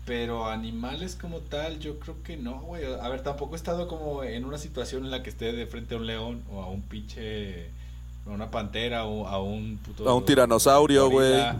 [0.06, 2.82] Pero animales como tal, yo creo que no, güey.
[3.00, 5.94] A ver, tampoco he estado como en una situación en la que esté de frente
[5.94, 7.66] a un león o a un pinche.
[8.26, 10.08] a una pantera o a un puto.
[10.08, 11.56] A un tiranosaurio, gorila.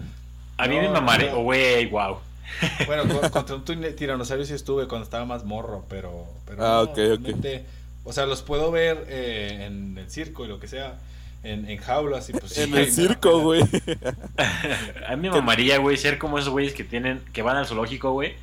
[0.57, 1.31] A mí No, me mamaré.
[1.31, 1.43] no.
[1.43, 2.19] Güey, wow.
[2.87, 6.27] Bueno, co- contra un tiranosaurio sí estuve cuando estaba más morro, pero.
[6.47, 7.47] pero Ah, no, ok, ok.
[8.05, 10.99] O sea, los puedo ver eh, en el circo y lo que sea.
[11.43, 12.59] En, en jaulas y pues.
[12.59, 13.63] En el circo, güey.
[15.09, 18.13] A mí me mamaría, güey, ser como esos güeyes que tienen, que van al zoológico,
[18.13, 18.35] güey,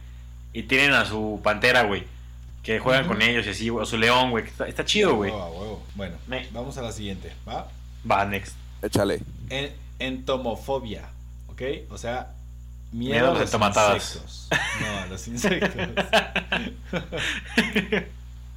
[0.53, 2.05] y tienen a su pantera, güey.
[2.63, 3.83] que juegan con ellos y así, güey.
[3.83, 4.43] O su león, güey.
[4.45, 5.31] que Está, está chido, güey.
[5.31, 5.83] Huevo, a huevo.
[5.95, 7.69] Bueno, Me- vamos a la siguiente, ¿va?
[8.09, 8.55] Va, next.
[8.81, 9.21] Échale.
[9.49, 11.07] En, entomofobia,
[11.49, 11.61] ¿ok?
[11.91, 12.31] O sea,
[12.91, 14.47] miedo, Miedo a los insectos.
[14.81, 16.05] No, a los insectos.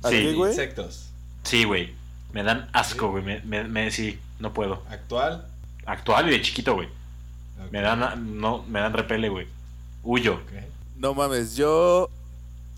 [0.03, 0.51] ¿A qué, güey?
[0.51, 1.11] insectos.
[1.45, 1.95] Sí, güey.
[2.33, 3.23] Me dan asco, güey.
[3.25, 4.83] Me, me, me- sí, no puedo.
[4.91, 5.47] Actual.
[5.87, 6.89] Actual y de chiquito, güey.
[7.71, 9.47] Me dan, no, me dan repele, güey.
[10.03, 10.35] Huyo.
[10.35, 10.53] ok.
[10.97, 12.09] No mames, yo.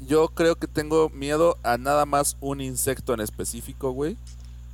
[0.01, 4.17] Yo creo que tengo miedo a nada más un insecto en específico, güey.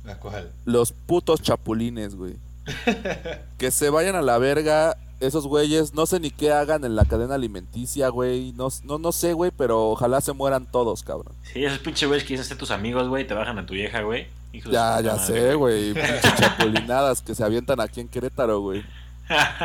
[0.03, 0.51] ¿La cual?
[0.65, 2.35] Los putos chapulines, güey.
[3.57, 5.93] que se vayan a la verga esos güeyes.
[5.93, 8.53] No sé ni qué hagan en la cadena alimenticia, güey.
[8.53, 11.33] No, no, no sé, güey, pero ojalá se mueran todos, cabrón.
[11.53, 14.01] Sí, esos pinches güeyes que dicen ser tus amigos, güey, te bajan a tu vieja,
[14.01, 14.27] güey.
[14.71, 15.93] Ya, ya sé, güey.
[15.93, 18.83] Pinches chapulinadas que se avientan aquí en Querétaro, güey.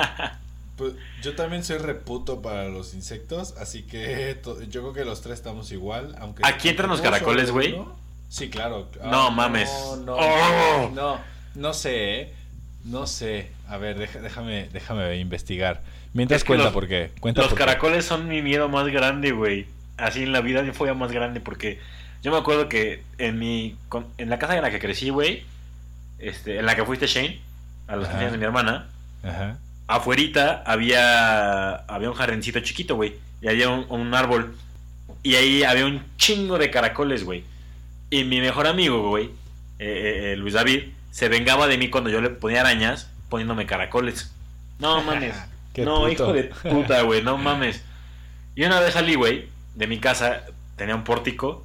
[0.77, 5.35] Pues, yo también soy reputo para los insectos, así que yo creo que los tres
[5.39, 6.17] estamos igual.
[6.19, 7.77] Aunque Aquí entran los caracoles, güey.
[8.29, 8.89] Sí, claro.
[9.05, 9.71] No Ah, mames.
[9.71, 10.91] No, no, Oh.
[10.93, 11.19] no,
[11.55, 12.35] no sé, ¿eh?
[12.85, 13.51] No sé.
[13.69, 15.83] A ver, déjame, déjame investigar.
[16.13, 17.11] Mientras Es que cuenta los- por qué.
[17.21, 17.65] Cuenta Los por qué.
[17.65, 19.67] caracoles son mi miedo más grande, güey.
[19.97, 21.79] Así en la vida mi fobia más grande porque
[22.23, 25.45] yo me acuerdo que en mi con- en la casa en la que crecí, güey,
[26.19, 27.41] este, en la que fuiste Shane,
[27.89, 27.97] a.
[27.97, 28.89] 15 años de mi hermana,
[29.23, 29.59] Ajá.
[29.87, 34.57] afuerita había había un jardincito chiquito, güey, y había un, un árbol
[35.23, 37.45] y ahí había un chingo de caracoles, güey.
[38.11, 39.31] Y mi mejor amigo, güey, eh,
[39.79, 40.85] eh, eh, Luis David,
[41.15, 44.33] se vengaba de mí cuando yo le ponía arañas poniéndome caracoles.
[44.81, 45.37] No mames.
[45.77, 46.11] No, puto.
[46.11, 47.85] hijo de puta, güey, no mames.
[48.57, 50.43] Y una vez salí, güey, de mi casa,
[50.75, 51.65] tenía un pórtico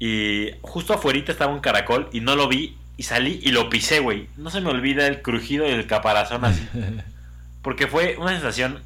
[0.00, 4.00] y justo afuera estaba un caracol y no lo vi y salí y lo pisé,
[4.00, 4.28] güey.
[4.36, 6.68] No se me olvida el crujido y el caparazón así.
[7.62, 8.82] Porque fue una sensación,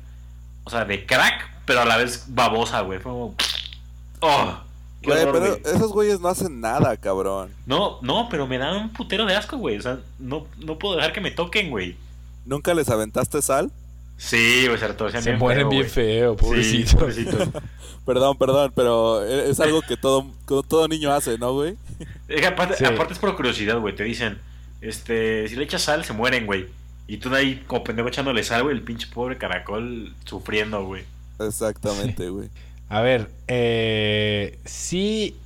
[0.64, 2.98] o sea, de crack, pero a la vez babosa, güey.
[2.98, 3.34] Fue como...
[4.20, 4.58] ¡Oh!
[5.06, 5.74] Qué Güey, horror, pero güey.
[5.76, 7.50] esos güeyes no hacen nada, cabrón.
[7.66, 9.78] No, no, pero me dan un putero de asco, güey.
[9.78, 11.96] O sea, no, no puedo dejar que me toquen, güey.
[12.44, 13.70] ¿Nunca les aventaste sal?
[14.18, 15.90] Sí, güey, se retorcían Se bien mueren feo, bien güey.
[15.90, 16.94] feo, Sí, pobrecitos.
[16.94, 17.48] pobrecitos.
[18.06, 20.26] Perdón, perdón, pero e- es algo que todo,
[20.68, 21.76] todo niño hace, ¿no, güey?
[22.28, 22.84] Es que aparte, Sí.
[22.84, 23.96] aparte es por curiosidad, güey.
[23.96, 24.38] Te dicen,
[24.80, 26.66] este, si le echas sal, se mueren, güey.
[27.08, 31.02] Y tú de ahí, como pendejo, echándole sal, güey, el pinche pobre caracol sufriendo, güey.
[31.40, 32.48] Exactamente, güey.
[32.88, 35.36] A ver, eh, sí,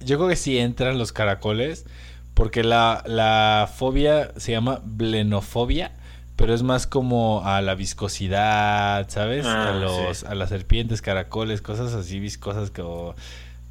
[0.00, 1.86] yo creo que sí entran los caracoles,
[2.34, 5.92] porque la, la fobia se llama blenofobia,
[6.36, 9.46] pero es más como a la viscosidad, ¿sabes?
[9.46, 10.26] Ah, a, los, sí.
[10.28, 12.82] a las serpientes, caracoles, cosas así viscosas que...
[12.82, 13.14] oh,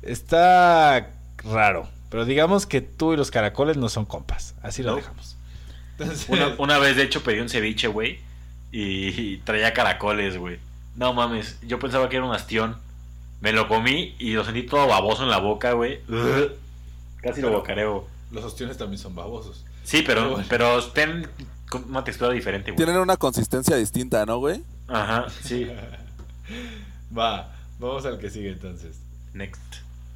[0.01, 1.09] está
[1.43, 4.95] raro, pero digamos que tú y los caracoles no son compas, así lo No.
[4.97, 5.35] dejamos.
[5.97, 8.19] Entonces, Una, una vez, de hecho, pedí un ceviche, güey.
[8.71, 10.57] Y, y traía caracoles, güey.
[10.95, 12.77] No mames, yo pensaba que era un astión.
[13.41, 15.99] Me lo comí y lo sentí todo baboso en la boca, güey.
[17.21, 18.07] Casi lo bocareo.
[18.31, 19.65] los ostiones también son babosos.
[19.83, 20.45] Sí, Pero pero, bueno.
[20.49, 21.27] pero ten
[21.69, 22.77] con una textura diferente, güey.
[22.77, 24.61] Tienen una consistencia distinta, ¿no, güey?
[24.87, 25.67] Ajá, sí.
[27.17, 28.97] Va, vamos al que sigue entonces.
[29.33, 29.61] Next.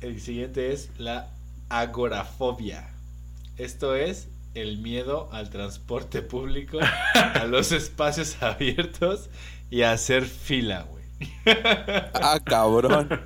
[0.01, 1.29] El siguiente es la
[1.69, 2.89] agorafobia.
[3.57, 6.79] Esto es el miedo al transporte público,
[7.13, 9.29] a los espacios abiertos
[9.69, 10.94] y a hacer fila, güey.
[12.13, 13.21] Ah, cabrón.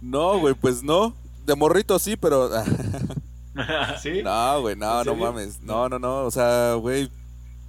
[0.00, 1.14] No, güey, pues no.
[1.46, 2.50] De morrito sí, pero...
[4.02, 4.22] ¿Sí?
[4.22, 5.60] No, güey, no, ¿En no mames.
[5.62, 6.24] No, no, no.
[6.24, 7.10] O sea, güey.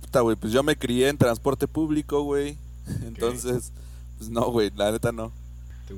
[0.01, 2.58] Puta, güey, pues yo me crié en transporte público, güey.
[3.06, 3.71] Entonces,
[4.17, 5.32] pues no, güey, la neta no.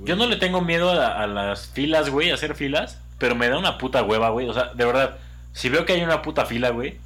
[0.03, 3.47] Yo no le tengo miedo a, a las filas, güey, a hacer filas, pero me
[3.47, 4.49] da una puta hueva, güey.
[4.49, 5.17] O sea, de verdad,
[5.53, 6.97] si veo que hay una puta fila, güey,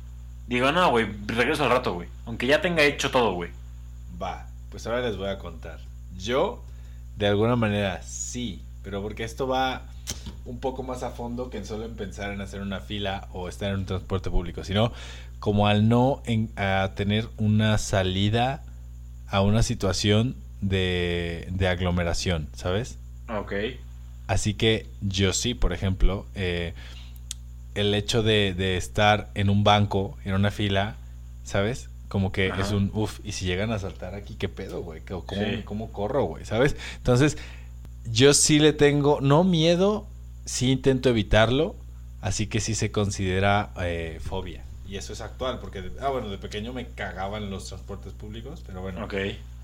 [0.47, 2.09] digo, no, güey, regreso al rato, güey.
[2.25, 3.51] Aunque ya tenga hecho todo, güey.
[4.21, 5.79] Va, pues ahora les voy a contar.
[6.17, 6.63] Yo,
[7.17, 9.83] de alguna manera, sí, pero porque esto va
[10.45, 13.47] un poco más a fondo que en solo en pensar en hacer una fila o
[13.47, 14.91] estar en un transporte público, sino
[15.39, 18.63] como al no en- a tener una salida
[19.27, 22.97] a una situación de, de aglomeración, ¿sabes?
[23.29, 23.53] Ok.
[24.27, 26.73] Así que yo sí, por ejemplo, eh,
[27.75, 30.95] el hecho de, de estar en un banco, en una fila,
[31.43, 31.89] ¿sabes?
[32.11, 32.61] Como que Ajá.
[32.61, 34.99] es un, uff, y si llegan a saltar aquí, ¿qué pedo, güey?
[34.99, 35.61] ¿Cómo, Sí.
[35.63, 36.43] cómo corro, güey?
[36.43, 36.75] ¿Sabes?
[36.97, 37.37] Entonces,
[38.05, 40.05] yo sí le tengo, no miedo,
[40.43, 41.73] sí intento evitarlo,
[42.19, 44.61] así que sí se considera eh, fobia.
[44.89, 48.81] Y eso es actual, porque, ah, bueno, de pequeño me cagaban los transportes públicos, pero
[48.81, 49.07] bueno,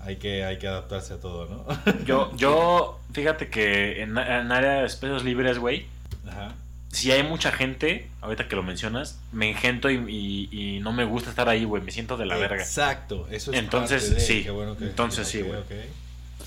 [0.00, 1.66] hay, que, hay que adaptarse a todo, ¿no?
[2.06, 5.84] Yo, yo, fíjate que en, en área de espacios libres, güey,
[6.26, 6.54] Ajá.
[6.90, 11.04] Si hay mucha gente, ahorita que lo mencionas, me engento y, y- y no me
[11.04, 11.82] gusta estar ahí, güey.
[11.82, 12.62] Me siento de la verga.
[12.62, 14.42] Exacto, eso es Entonces, parte de- sí.
[14.44, 15.58] qué bueno que- Entonces, sí, güey.
[15.60, 15.70] ok.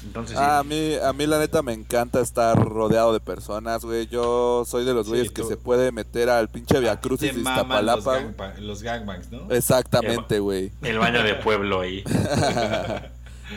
[0.03, 0.43] Entonces, sí.
[0.43, 4.07] Ah, a mí, a mí la neta me encanta estar rodeado de personas, güey.
[4.07, 7.35] Yo soy de los Sí, güeyes que se puede meter al pinche Via Crucis Te
[7.37, 8.19] de los, Iztapalapa.
[8.59, 9.51] los gangbangs, ¿no?
[9.51, 10.71] Exactamente, güey.
[10.81, 12.03] el baño de pueblo ahí.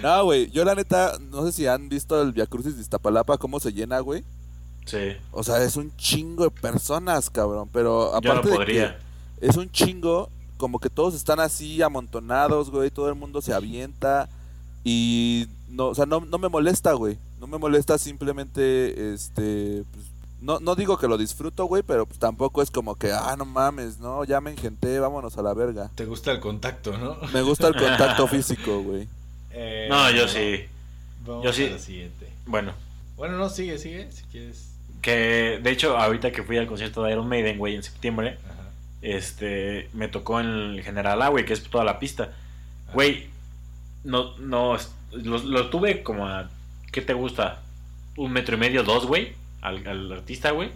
[0.03, 3.39] No, güey, yo la neta, no sé si han visto el Via Crucis de Iztapalapa,
[3.39, 4.25] cómo se llena, güey.
[4.85, 5.17] Sí.
[5.33, 7.69] O sea, es un chingo de personas, cabrón.
[7.73, 8.95] Pero Yo no aparte de que
[9.41, 12.91] es un chingo, como que todos están así amontonados, güey.
[12.91, 14.29] Todo el mundo se avienta.
[14.85, 17.19] Y no, o sea, no, no me molesta, güey.
[17.41, 20.07] No me molesta simplemente, este, pues,
[20.41, 23.45] no, no digo que lo disfruto, güey, pero pues tampoco es como que, ah, no
[23.47, 25.91] mames, no, ya me engenté, vámonos a la verga.
[25.95, 27.17] Te gusta el contacto, ¿no?
[27.33, 29.09] Me gusta el contacto físico, güey.
[29.51, 30.65] Eh, No, yo bueno, sí.
[31.27, 31.65] Vamos Yo sí.
[31.65, 32.29] a la siguiente.
[32.47, 32.73] Bueno,
[33.17, 34.74] Bueno, no, sigue, sigue, si quieres.
[35.05, 38.71] Que de hecho, ahorita que fui al concierto de Iron Maiden, güey, en septiembre, Ajá.
[39.03, 42.33] este, me tocó en el General A, güey, que es toda la pista.
[42.95, 43.27] Güey,
[44.03, 44.79] no, no,
[45.13, 46.49] lo, lo tuve como a,
[46.91, 47.61] ¿qué te gusta?
[48.17, 50.71] Un metro y medio, dos, güey, al, al artista, güey.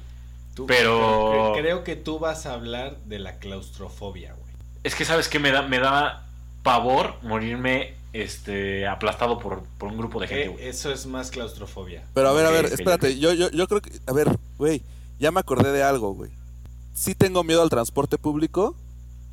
[0.54, 4.52] Tú- pero- cre- Creo que tú vas a hablar de la claustrofobia, güey.
[4.84, 5.38] Es que, ¿sabes qué?
[5.38, 6.26] Me da, me da
[6.62, 12.04] pavor morirme, este, aplastado por, por un grupo de gente, Eh, eso es más claustrofobia.
[12.14, 14.82] Pero a ver, a ver, espérate, yo, yo, yo creo que, a ver, güey,
[15.18, 16.30] ya me acordé de algo, güey.
[16.94, 18.74] Sí tengo miedo al transporte público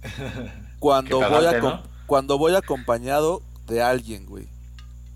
[0.80, 1.82] cuando voy, ¿no?
[2.06, 4.48] cuando voy acompañado de alguien, güey.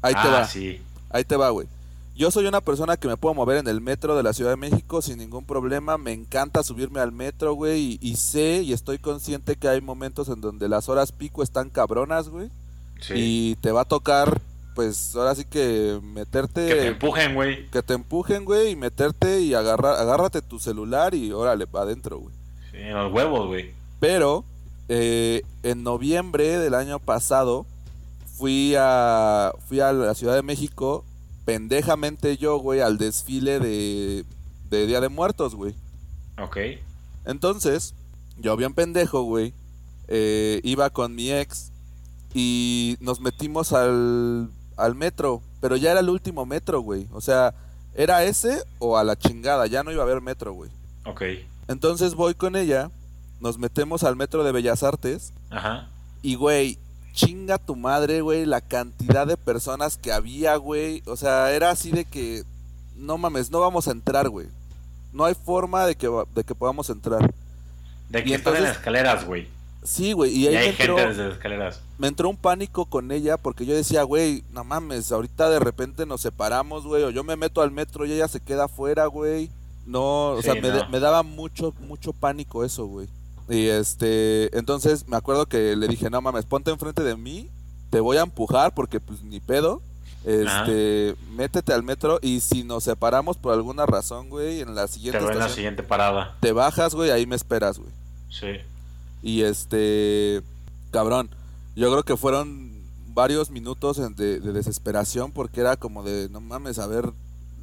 [0.02, 0.82] Ahí te ah, va, sí.
[1.10, 1.67] ahí te va, güey.
[2.15, 4.58] Yo soy una persona que me puedo mover en el metro de la Ciudad de
[4.58, 5.98] México sin ningún problema.
[5.98, 7.80] Me encanta subirme al metro, güey.
[7.80, 11.69] Y, y sé y estoy consciente que hay momentos en donde las horas pico están
[11.69, 12.50] cabronas, güey.
[12.99, 13.13] Sí.
[13.15, 14.41] Y te va a tocar,
[14.75, 17.69] pues ahora sí que meterte Que te empujen, güey.
[17.69, 22.19] que te empujen, güey, y meterte y agarrar, agárrate tu celular y órale, para adentro,
[22.19, 22.35] güey.
[22.71, 23.71] Sí, en los huevos, güey.
[23.99, 24.45] Pero
[24.88, 27.65] eh, en noviembre del año pasado
[28.38, 31.03] fui a, fui a la Ciudad de México,
[31.45, 34.23] pendejamente yo, güey, al desfile de,
[34.69, 35.73] de Día de Muertos, güey.
[36.41, 36.57] Ok.
[37.25, 37.93] Entonces,
[38.38, 39.53] yo bien pendejo, güey,
[40.07, 41.71] eh, iba con mi ex
[42.33, 47.07] y nos metimos al, al metro, pero ya era el último metro, güey.
[47.11, 47.53] O sea,
[47.95, 50.69] era ese o a la chingada, ya no iba a haber metro, güey.
[51.05, 51.23] Ok.
[51.67, 52.91] Entonces voy con ella,
[53.39, 55.87] nos metemos al metro de Bellas Artes Ajá.
[56.21, 56.77] y, güey,
[57.13, 61.01] chinga tu madre, güey, la cantidad de personas que había, güey.
[61.05, 62.43] O sea, era así de que,
[62.95, 64.47] no mames, no vamos a entrar, güey.
[65.13, 67.33] No hay forma de que, de que podamos entrar.
[68.09, 69.47] De Y que están en entonces- escaleras, güey.
[69.83, 71.81] Sí, güey, y Y ahí hay me entró, gente desde las escaleras.
[71.97, 76.05] me entró un pánico con ella porque yo decía, güey, no mames, ahorita de repente
[76.05, 79.49] nos separamos, güey, o yo me meto al metro y ella se queda afuera, güey.
[79.85, 80.89] No, o Sí, sea, me, no.
[80.89, 83.07] me daba mucho, mucho pánico eso, güey.
[83.47, 87.49] Y este, entonces me acuerdo que le dije, no mames, ponte enfrente de mí,
[87.89, 89.81] te voy a empujar porque pues ni pedo.
[90.25, 94.93] Este, métete al metro y si nos separamos por alguna razón, güey, en la Te
[94.93, 96.35] siguiente veo en la siguiente parada.
[96.41, 97.89] te bajas, güey, ahí me esperas, güey.
[98.29, 98.47] Sí.
[99.21, 100.41] Y este,
[100.91, 101.29] cabrón,
[101.75, 102.69] yo creo que fueron
[103.08, 107.12] varios minutos de, de desesperación porque era como de, no mames, a ver,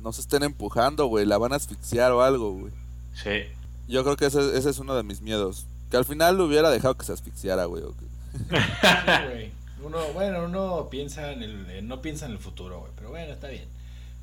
[0.03, 2.73] no se estén empujando, güey, la van a asfixiar o algo, güey.
[3.15, 3.51] Sí.
[3.89, 5.67] Yo creo que ese, ese es uno de mis miedos.
[5.91, 7.83] Que al final lo hubiera dejado que se asfixiara, güey.
[8.49, 9.53] Sí.
[9.83, 13.33] Uno, bueno, uno piensa en el, eh, no piensa en el futuro, güey, pero bueno,
[13.33, 13.69] está bien.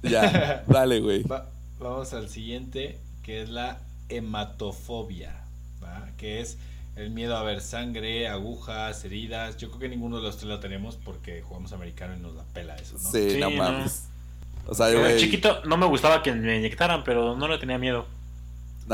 [0.02, 1.24] Ya, dale, güey.
[1.24, 1.48] Va-
[1.80, 5.34] vamos al siguiente, que es la hematofobia,
[5.82, 6.10] ¿va?
[6.18, 6.58] que es
[6.96, 9.58] el miedo a ver sangre, agujas, heridas.
[9.58, 12.44] Yo creo que ninguno de los tres lo tenemos porque jugamos americano y nos la
[12.44, 13.10] pela eso, ¿no?
[13.12, 13.58] Sí, Sí, no no.
[13.58, 14.10] mames.
[14.66, 18.08] O sea, güey, chiquito no me gustaba que me inyectaran, pero no le tenía miedo.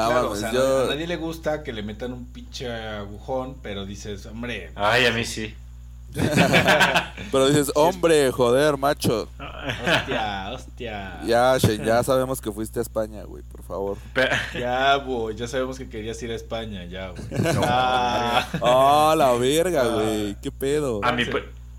[0.05, 0.83] no Claro, mames, o sea, yo...
[0.85, 5.11] a nadie le gusta que le metan un pinche agujón, pero dices, hombre, Ay, a
[5.11, 5.53] mí sí.
[7.31, 9.27] Pero dices, hombre, joder, macho.
[9.39, 11.19] hostia, hostia.
[11.25, 13.97] Ya, Shane, ya sabemos que fuiste a España, güey, por favor.
[14.59, 17.23] Ya, güey, ya sabemos que querías ir a España, ya, güey.
[17.53, 18.47] No, Ah.
[18.61, 19.87] Oh, la verga, Ah.
[19.95, 20.35] güey.
[20.41, 21.01] ¿Qué pedo?
[21.03, 21.23] A mi,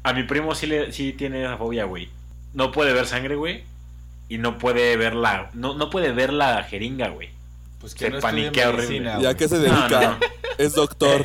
[0.04, 2.08] a primo sí, le, sí tiene esa fobia, güey.
[2.54, 3.64] No puede ver sangre, güey.
[4.28, 5.50] Y no puede ver la.
[5.54, 7.30] No, no puede ver la jeringa, güey.
[7.80, 8.86] Pues que Se no paniquea horrible.
[8.86, 9.36] medicina, ¿Y a güey.
[9.36, 9.88] qué se dedica?
[9.88, 10.18] no, no.
[10.58, 11.22] Es doctor.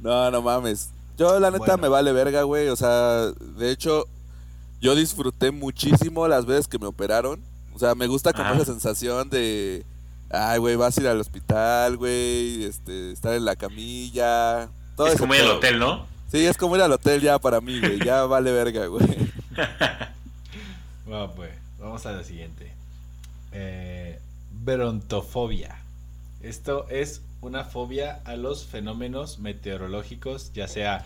[0.00, 0.90] No, no mames.
[1.16, 1.82] Yo la neta Bueno.
[1.82, 2.68] me vale verga, güey.
[2.68, 4.04] O sea, de hecho,
[4.80, 7.40] yo disfruté muchísimo las veces que me operaron.
[7.74, 9.84] O sea, me gusta como esa sensación de,
[10.30, 14.68] ay, güey, vas a ir al hospital, güey, este, estar en la camilla.
[14.96, 16.06] Todo es como ir al hotel, ¿no?
[16.30, 18.04] Sí, es como ir al hotel ya para mí, güey.
[18.04, 19.06] Ya vale verga, güey.
[21.10, 22.72] Va, pues, vamos a la siguiente.
[23.52, 24.18] Eh,
[24.52, 25.78] brontofobia.
[26.42, 31.04] Esto es una fobia a los fenómenos meteorológicos, ya sea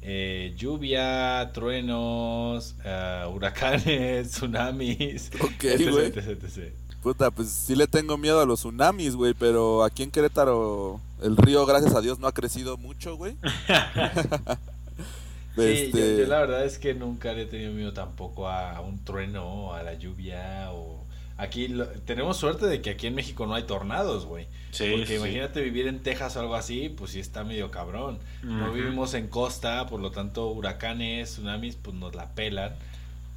[0.00, 5.30] eh, lluvia, truenos, ah, huracanes, tsunamis.
[5.40, 6.06] Ok, etc, güey.
[6.06, 6.74] etc, etc.
[7.02, 11.36] Puta, pues sí le tengo miedo a los tsunamis, güey, pero aquí en Querétaro el
[11.36, 13.36] río, gracias a Dios, no ha crecido mucho, güey.
[15.54, 18.80] Sí, Este, yo, yo la verdad es que nunca le he tenido miedo tampoco a
[18.80, 21.01] un trueno, a la lluvia o...
[21.42, 24.46] Aquí lo- tenemos suerte de que aquí en México no hay tornados, güey.
[24.70, 28.18] Sí, Porque sí, imagínate vivir en Texas o algo así, pues sí está medio cabrón.
[28.42, 32.72] No vivimos en costa, por lo tanto huracanes, tsunamis, pues nos la pelan.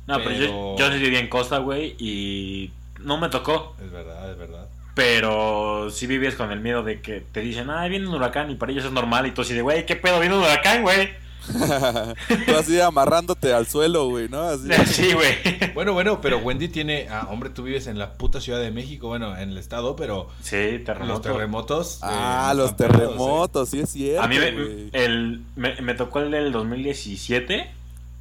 [0.07, 3.75] No, pero, pero- yo, yo sí viví en Costa, güey, y no me tocó.
[3.83, 4.67] Es verdad, es verdad.
[4.93, 8.55] Pero sí vives con el miedo de que te dicen, ah, viene un huracán y
[8.55, 9.25] para ellos es normal.
[9.27, 10.19] Y tú así de, güey, ¿qué pedo?
[10.19, 11.09] Viene un huracán, güey.
[12.45, 14.41] Tú así amarrándote al suelo, güey, ¿no?
[14.41, 14.67] Así.
[14.87, 15.73] Sí, güey.
[15.73, 17.07] Bueno, bueno, pero Wendy tiene...
[17.09, 20.29] Ah, hombre, tú vives en la puta Ciudad de México, bueno, en el estado, pero
[20.41, 21.21] Sí, los terremoto.
[21.21, 21.95] terremotos...
[21.97, 22.99] eh, Ah, los pegados, ¿eh?
[23.05, 24.89] terremotos, sí es cierto, A mí me, güey.
[24.93, 27.71] el, me, me tocó el del 2017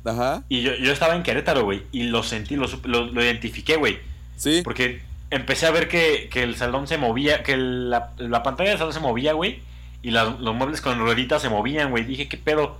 [0.04, 3.76] Ajá, y yo, yo estaba en Querétaro, güey, y lo sentí, lo, lo, lo identifiqué,
[3.76, 3.98] güey.
[4.36, 4.60] sí.
[4.62, 8.78] Porque empecé a ver que, que el salón se movía, que la, la pantalla del
[8.78, 9.60] salón se movía, güey,
[10.02, 12.04] y los muebles con rueditas se movían, güey.
[12.04, 12.76] Dije, ¿qué pedo?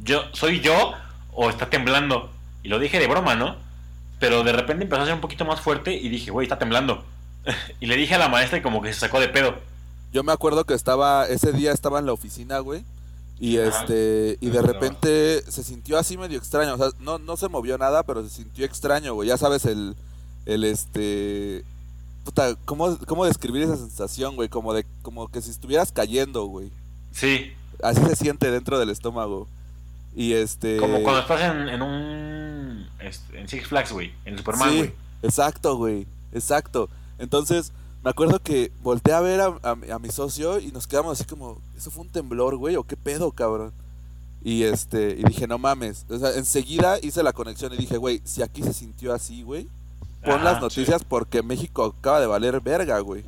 [0.00, 0.92] Yo, ¿Soy yo
[1.32, 2.30] o está temblando?
[2.62, 3.56] Y lo dije de broma, ¿no?
[4.18, 7.04] Pero de repente empezó a ser un poquito más fuerte y dije, güey, está temblando.
[7.80, 9.54] y le dije a la maestra y como que se sacó de pedo.
[10.12, 12.84] Yo me acuerdo que estaba, ese día estaba en la oficina, güey.
[13.38, 13.80] Y Ajá.
[13.80, 16.74] este, y de repente se sintió así medio extraño.
[16.74, 19.28] O sea, no, no se movió nada, pero se sintió extraño, güey.
[19.28, 19.94] Ya sabes, el,
[20.46, 21.64] el este.
[22.24, 24.48] Puta, ¿cómo, cómo describir esa sensación, güey?
[24.48, 26.70] Como de, como que si estuvieras cayendo, güey.
[27.12, 29.48] Sí, Así se siente dentro del estómago.
[30.16, 30.78] Y este.
[30.78, 32.88] como cuando estás en, en un...
[33.34, 34.92] en Six Flags, güey, en Superman, Sí, güey.
[35.22, 36.06] exacto, güey.
[36.32, 36.88] Exacto.
[37.18, 37.70] Entonces,
[38.02, 41.12] me acuerdo que volteé a ver a, a mi- a mi socio y nos quedamos
[41.20, 42.76] así como, ¿eso fue un temblor, güey?
[42.76, 43.72] ¿O qué pedo, cabrón?
[44.42, 46.06] Y este, y dije, no mames.
[46.08, 49.66] O sea, enseguida hice la conexión y dije, güey, si aquí se sintió así, güey,
[50.24, 53.24] pon Ajá, las noticias porque México acaba de valer verga, güey.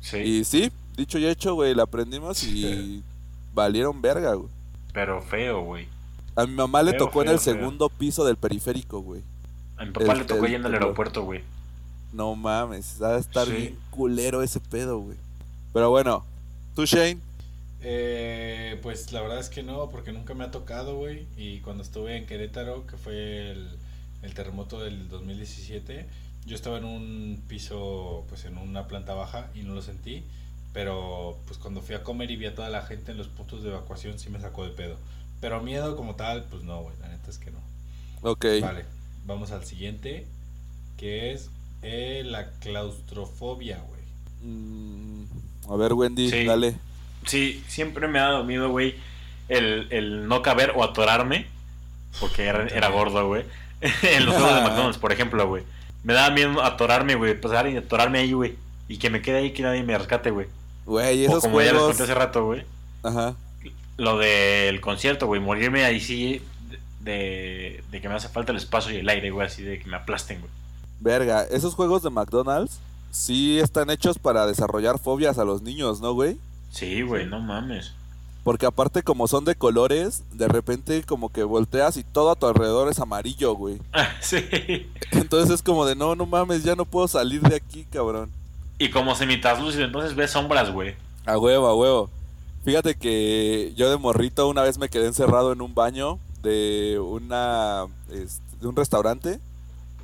[0.00, 3.02] Sí, Y sí, dicho y hecho, güey, la aprendimos y
[3.54, 4.48] valieron verga, güey.
[4.92, 5.86] pero feo, güey.
[6.36, 7.54] A mi mamá le Feo, tocó en el feo.
[7.54, 9.22] segundo piso del periférico, güey.
[9.76, 10.82] A mi papá El- le tocó el yendo al temblor.
[10.88, 11.42] aeropuerto, güey.
[12.12, 13.52] No mames, va a estar Sí.
[13.52, 15.16] bien culero ese pedo, güey.
[15.72, 16.24] Pero bueno,
[16.74, 17.18] tú, Shane.
[17.86, 21.26] Eh, pues la verdad es que no, porque nunca me ha tocado, güey.
[21.36, 23.68] Y cuando estuve en Querétaro, que fue el,
[24.22, 26.06] el terremoto del 2017,
[26.46, 30.24] yo estaba en un piso, pues en una planta baja y no lo sentí.
[30.72, 33.62] Pero pues cuando fui a comer y vi a toda la gente en los puntos
[33.62, 34.96] de evacuación, sí me sacó de pedo.
[35.44, 37.58] Pero miedo como tal, pues no, güey, la neta es que no.
[38.22, 38.46] Ok.
[38.62, 38.86] Vale,
[39.26, 40.26] vamos al siguiente,
[40.96, 41.50] que es
[41.82, 44.00] eh, la claustrofobia, güey.
[44.40, 45.24] Mm,
[45.68, 46.46] a ver, Wendy, Sí.
[46.46, 46.76] dale.
[47.26, 48.94] Sí, siempre me ha dado miedo, güey,
[49.50, 51.46] el, el no caber o atorarme,
[52.20, 53.44] porque era, era gordo, güey.
[54.02, 55.62] en los juegos de McDonald's, por ejemplo, güey.
[56.04, 58.56] Me daba miedo atorarme, güey, pasar y atorarme ahí, güey.
[58.88, 60.46] Y que me quede ahí, que nadie me rescate, güey.
[60.86, 62.64] Güey, O esos como ya les conté hace rato, güey.
[63.02, 63.36] Ajá.
[63.96, 66.42] Lo del concierto, güey, morirme ahí sí
[67.00, 69.88] de, de que me hace falta el espacio y el aire, güey, así de que
[69.88, 70.50] me aplasten, güey.
[71.00, 72.78] Verga, esos juegos de McDonald's
[73.10, 76.38] sí están hechos para desarrollar fobias a los niños, ¿no, güey?
[76.70, 77.92] Sí, güey, no mames.
[78.42, 82.46] Porque aparte como son de colores, de repente como que volteas y todo a tu
[82.46, 83.78] alrededor es amarillo, güey.
[84.20, 84.44] sí.
[85.12, 88.30] Entonces es como de, no, no mames, ya no puedo salir de aquí, cabrón.
[88.78, 90.94] Y como semi-translúcido, entonces ves sombras, güey.
[91.24, 92.10] A huevo, a huevo.
[92.64, 97.84] Fíjate que yo de morrito una vez me quedé encerrado en un baño de una
[98.08, 99.38] de un restaurante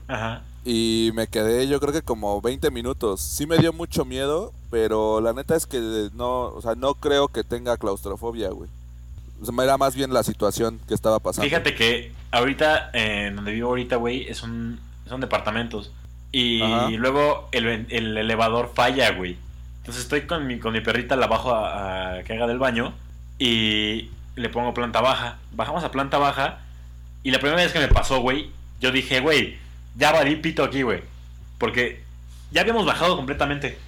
[0.09, 0.43] Ajá.
[0.65, 3.23] y me quedé yo creo que como 20 minutos.
[3.23, 7.29] Sí me dio mucho miedo, pero la neta es que no, o sea, no creo
[7.29, 8.69] que tenga claustrofobia, güey.
[9.41, 11.49] O sea, era más bien la situación que estaba pasando.
[11.49, 15.91] Fíjate que ahorita, eh, en donde vivo ahorita, güey, es un, son departamentos.
[16.31, 16.91] Y Ajá.
[16.91, 19.39] luego el, el elevador falla, güey.
[19.81, 22.95] Entonces estoy con mi, con mi perrita, la bajo a, que haga del baño
[23.39, 25.39] y le pongo planta baja.
[25.53, 26.59] Bajamos a planta baja
[27.23, 29.59] y la primera vez que me pasó, güey, yo dije, güey,
[29.97, 31.03] ya valí pito aquí, güey.
[31.59, 32.03] Porque
[32.51, 33.79] ya habíamos bajado completamente.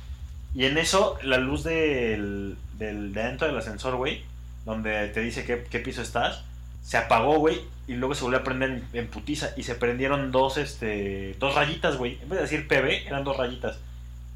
[0.54, 4.22] Y en eso, la luz del, del de adentro del ascensor, güey,
[4.64, 6.44] donde te dice qué, piso estás,
[6.82, 10.30] se apagó, güey, y luego se volvió a prender en, en putiza y se prendieron
[10.30, 12.18] dos, este, dos rayitas, güey.
[12.22, 13.78] En vez de decir PB, eran dos rayitas.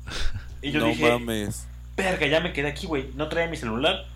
[0.67, 1.67] Y yo no dije, mames.
[1.97, 3.11] verga, ya me quedé aquí, güey.
[3.15, 4.07] No traía mi celular.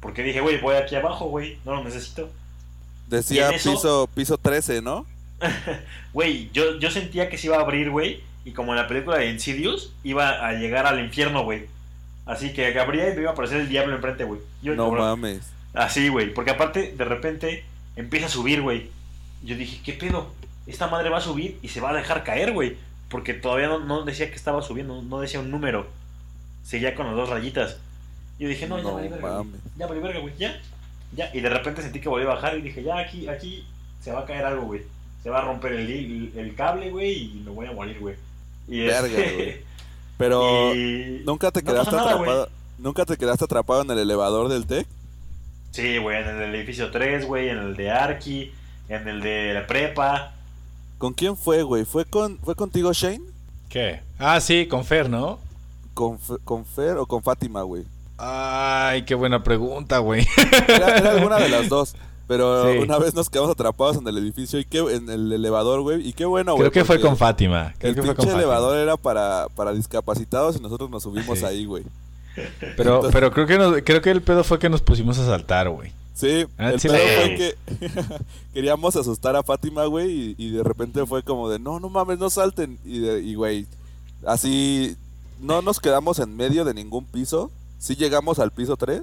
[0.00, 1.58] Porque dije, güey, voy aquí abajo, güey.
[1.64, 2.30] No lo necesito.
[3.08, 3.70] Decía ¿Y en eso?
[3.72, 5.04] piso piso 13, ¿no?
[6.12, 8.22] Güey, yo, yo sentía que se iba a abrir, güey.
[8.44, 11.66] Y como en la película de Insidious, iba a llegar al infierno, güey.
[12.26, 14.40] Así que abría y me iba a aparecer el diablo enfrente, güey.
[14.62, 15.40] Yo, No mames.
[15.74, 16.32] Así, güey.
[16.32, 17.64] Porque aparte, de repente,
[17.96, 18.90] empieza a subir, güey.
[19.42, 20.30] Yo dije, ¿qué pedo?
[20.66, 22.76] Esta madre va a subir y se va a dejar caer, güey.
[23.10, 25.86] Porque todavía no, no decía que estaba subiendo, no decía un número.
[26.62, 27.76] Seguía con las dos rayitas.
[28.38, 29.46] Yo dije, no, ya No verga, güey.
[29.76, 30.34] Ya valí verga, güey.
[30.38, 30.58] Ya.
[31.14, 31.30] Ya.
[31.34, 33.66] Y de repente sentí que volví a bajar y dije, ya aquí, aquí
[34.00, 34.82] se va a caer algo, güey.
[35.22, 38.14] Se va a romper el, cable, güey, y me voy a morir, güey.
[38.68, 39.56] Y Verga, este- güey.
[40.16, 42.06] Pero y- nunca te quedaste güey.
[42.06, 42.48] atrapado.
[42.78, 44.86] Nunca te quedaste atrapado en el elevador del TEC.
[45.72, 48.52] Sí, güey, en el edificio 3, güey, en el de Arki,
[48.88, 50.32] en el de la prepa.
[51.00, 51.84] ¿Con quién fue, güey?
[51.84, 53.22] ¿Fue con fue contigo Shane?
[53.70, 54.00] ¿Qué?
[54.18, 55.38] Ah, sí, con Fer, ¿no?
[55.94, 57.84] ¿Con, con Fer o con Fátima, güey?
[58.18, 60.26] Ay, qué buena pregunta, güey.
[60.68, 61.94] Era, era alguna de las dos.
[62.28, 62.78] Pero Sí.
[62.78, 66.06] una vez nos quedamos atrapados en el edificio y qué, en el elevador, güey.
[66.06, 66.68] Y qué bueno, güey.
[66.68, 67.72] Creo que fue con Fátima.
[67.78, 68.38] Creo El que fue pinche con Fátima.
[68.42, 71.44] elevador era para, para discapacitados y nosotros nos subimos Sí.
[71.46, 71.82] ahí, güey.
[72.76, 75.68] Pero, pero creo que nos- creo que el pedo fue que nos pusimos a saltar,
[75.70, 75.92] güey.
[76.14, 77.54] Sí, Ah, el sí pedo fue que
[78.54, 82.18] queríamos asustar a Fátima, güey, y, y de repente fue como de, no, no mames,
[82.18, 82.78] no salten.
[82.84, 83.66] Y, de- y, güey,
[84.26, 84.96] así
[85.40, 87.50] no nos quedamos en medio de ningún piso.
[87.78, 89.00] Sí llegamos al piso 3,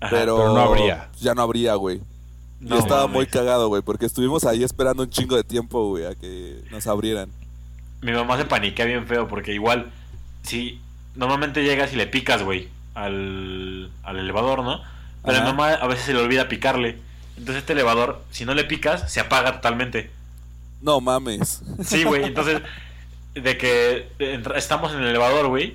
[0.00, 0.10] Ajá.
[0.10, 1.08] pero, pero no habría.
[1.20, 2.02] Ya no habría, güey.
[2.60, 3.14] No y estaba mames.
[3.14, 6.86] muy cagado, güey, porque estuvimos ahí esperando un chingo de tiempo, güey, a que nos
[6.86, 7.30] abrieran.
[8.02, 9.90] Mi mamá se paniquea bien feo porque igual,
[10.42, 10.78] si
[11.14, 14.80] normalmente llegas y le picas, güey, al, al elevador, ¿no?
[15.24, 15.56] Pero a mi Ajá.
[15.56, 16.98] mamá a veces se le olvida picarle.
[17.36, 20.10] Entonces este elevador, si no le picas, se apaga totalmente.
[20.82, 21.62] No mames.
[21.84, 22.60] Sí, güey, entonces,
[23.34, 24.08] de que
[24.54, 25.74] estamos en el elevador, güey,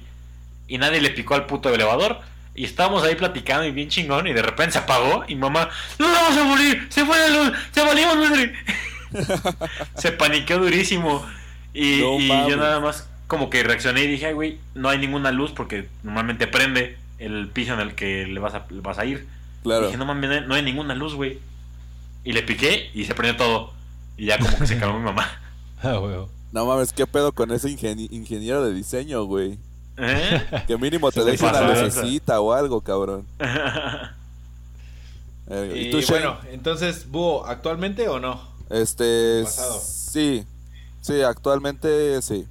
[0.67, 2.19] y nadie le picó al puto elevador.
[2.55, 6.11] Y estábamos ahí platicando y bien chingón, y de repente se apagó, y mamá, ¡No
[6.11, 6.87] vamos a morir!
[6.89, 7.53] ¡Se fue la luz!
[7.71, 8.53] ¡Se valimos, madre!
[9.95, 11.25] se paniqueó durísimo.
[11.73, 12.47] Y, No y mames.
[12.49, 15.87] yo nada más como que reaccioné y dije, "Ay, güey, no hay ninguna luz porque
[16.03, 19.27] normalmente prende el piso en el que le vas a, le vas a ir.
[19.63, 19.87] Claro.
[19.87, 21.39] Dije, no mames, no hay ninguna luz, güey.
[22.23, 23.73] Y le piqué y se prendió todo.
[24.17, 25.27] Y ya como que se calmó mi mamá.
[25.81, 26.13] Ah, güey.
[26.51, 29.57] No mames, qué pedo con ese ingeni- ingeniero de diseño, güey.
[29.95, 30.63] ¿Eh?
[30.67, 33.25] Que mínimo te deje una lucecita o algo, cabrón.
[35.51, 38.39] Eh, Y, ¿Y tú, bueno, entonces, Búho, ¿actualmente o no?
[38.69, 39.41] Este.
[39.43, 39.79] pasado.
[39.83, 40.45] Sí.
[41.01, 42.45] Sí, actualmente sí.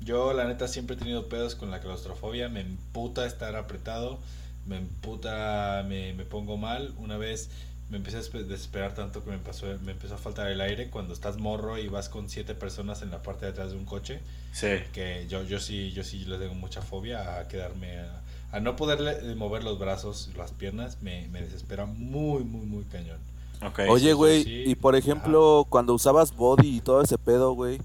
[0.00, 2.48] Yo, la neta, siempre he tenido pedos con la claustrofobia.
[2.48, 4.18] Me emputa estar apretado.
[4.66, 6.94] Me emputa, me, me pongo mal.
[6.98, 7.50] Una vez
[7.90, 11.12] me empecé a desesperar tanto que me, pasó, me empezó a faltar el aire cuando
[11.12, 14.20] estás morro y vas con siete personas en la parte de atrás de un coche.
[14.52, 14.68] sí.
[14.92, 18.76] Que yo, yo sí, yo sí le tengo mucha fobia a quedarme a, a no
[18.76, 23.18] poder mover los brazos, las piernas, me, me desespera muy, muy, muy cañón.
[23.62, 23.80] Ok.
[23.88, 24.62] Oye, güey, sí.
[24.66, 27.80] y por ejemplo, cuando usabas body y todo ese pedo, güey,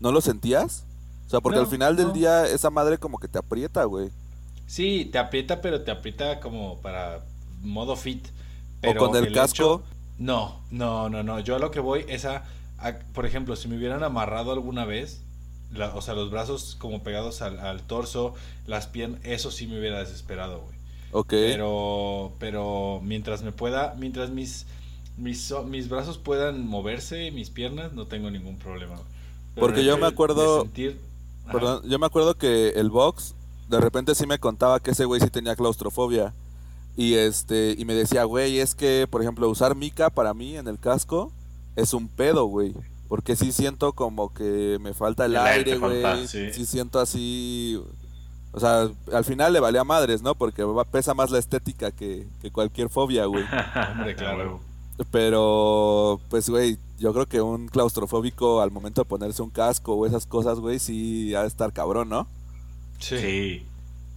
[0.00, 0.84] ¿no lo sentías?
[1.26, 4.10] O sea, porque No, al final del día esa madre como que te aprieta, güey.
[4.66, 7.20] Sí, te aprieta, pero te aprieta como para
[7.62, 8.26] modo fit.
[8.86, 9.54] O con el casco.
[9.54, 9.82] hecho-
[10.18, 11.40] no, no, no, no.
[11.40, 12.44] Yo a lo que voy es a,
[12.78, 15.22] a- por ejemplo, si me hubieran amarrado alguna vez,
[15.72, 18.34] la- o sea, los brazos como pegados al, al torso,
[18.66, 20.76] las piernas, eso sí me hubiera desesperado, güey.
[21.12, 21.28] Ok.
[21.30, 24.66] Pero, pero mientras me pueda, mientras mis,
[25.16, 28.96] mis, mis brazos puedan moverse, mis piernas, no tengo ningún problema.
[29.54, 30.98] Porque yo me acuerdo- sentir-.
[31.50, 33.34] Perdón, yo me acuerdo que el box
[33.68, 36.34] de repente sí me contaba que ese güey sí tenía claustrofobia.
[36.96, 40.66] Y este, y me decía, güey, es que, por ejemplo, usar mica para mí en
[40.66, 41.30] el casco
[41.76, 42.74] es un pedo, güey.
[43.08, 46.26] Porque sí siento como que me falta el, El aire güey.
[46.26, 46.52] sí.
[46.52, 46.66] sí.
[46.66, 47.80] siento así.
[48.52, 50.34] O sea, al final le valía madres, ¿no?
[50.34, 53.44] Porque pesa más la estética que, que cualquier fobia, güey.
[53.92, 54.60] Hombre, claro.
[55.10, 60.06] Pero, pues, güey, yo creo que un claustrofóbico al momento de ponerse un casco o
[60.06, 62.26] esas cosas, güey, sí ha de estar cabrón, ¿no?
[62.98, 63.18] Sí.
[63.18, 63.66] Sí.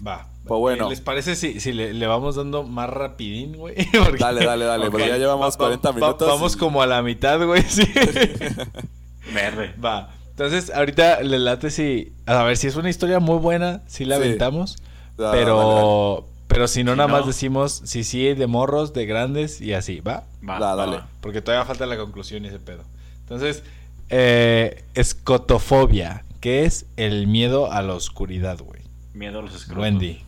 [0.05, 0.27] Va.
[0.47, 0.89] Pues bueno.
[0.89, 3.75] ¿Les parece si, si le, le vamos dando más rapidín, güey?
[4.03, 4.91] Porque- Dale, dale, dale, Ok.
[4.91, 6.27] porque ya llevamos Va- va- 40 va- minutos.
[6.27, 7.83] vamos y- como a la mitad, güey, sí.
[9.33, 9.73] Verde.
[9.83, 10.09] Va.
[10.31, 12.13] Entonces, ahorita le late si...
[12.25, 14.23] A ver, si es una historia muy buena, sí la Sí.
[14.23, 14.77] aventamos.
[15.19, 16.25] Ah, pero...
[16.47, 19.73] Pero si no, Si nada no- más decimos si sí de morros, de grandes y
[19.73, 20.23] así, ¿va?
[20.47, 21.01] Va, Da, dale.
[21.21, 22.83] Porque todavía falta la conclusión y ese pedo.
[23.21, 23.61] Entonces,
[24.09, 28.81] eh, escotofobia, que es el miedo a la oscuridad, güey.
[29.13, 29.83] Miedo a los escrotos.
[29.83, 30.21] Wendy.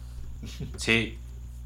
[0.77, 1.17] Sí.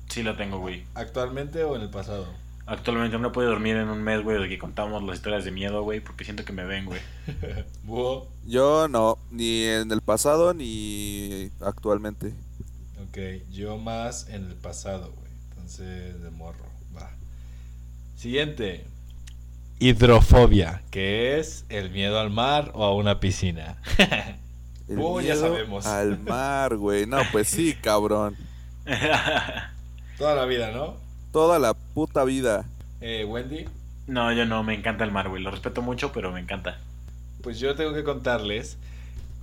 [0.10, 0.84] Sí lo tengo, güey.
[0.94, 2.28] ¿Actualmente o en el pasado?
[2.68, 5.84] Actualmente no puedo dormir en un mes, güey, de que contamos las historias de miedo,
[5.84, 7.00] güey, porque siento que me ven, güey.
[8.46, 12.34] Yo no, ni en el pasado ni actualmente.
[13.08, 13.18] Ok,
[13.52, 15.32] yo más en el pasado, güey.
[15.50, 16.66] Entonces, de morro.
[16.96, 17.12] Va.
[18.16, 18.86] Siguiente.
[19.80, 23.78] Hidrofobia, que es el miedo al mar o a una piscina.
[24.88, 25.86] El Oh, ya sabemos.
[25.88, 27.08] Al mar, güey.
[27.08, 28.36] No, pues sí, cabrón.
[30.18, 30.96] Toda la vida, ¿no?
[31.32, 32.66] Toda la puta vida.
[33.02, 33.66] Eh, Wendy.
[34.08, 35.42] No, yo no, me encanta el mar, güey.
[35.42, 36.78] Lo respeto mucho, pero me encanta.
[37.42, 38.78] Pues yo tengo que contarles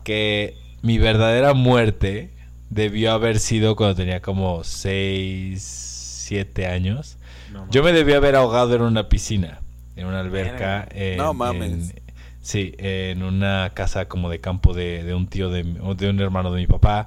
[0.05, 2.30] que mi verdadera muerte
[2.70, 7.16] debió haber sido cuando tenía como 6, 7 años.
[7.53, 9.61] No, Yo me debí haber ahogado en una piscina,
[9.97, 10.86] en una alberca.
[10.93, 11.70] en- No mames.
[11.90, 12.03] en-
[12.40, 16.53] sí, en una casa como de campo de, de un tío de, de un hermano
[16.53, 17.07] de mi papá.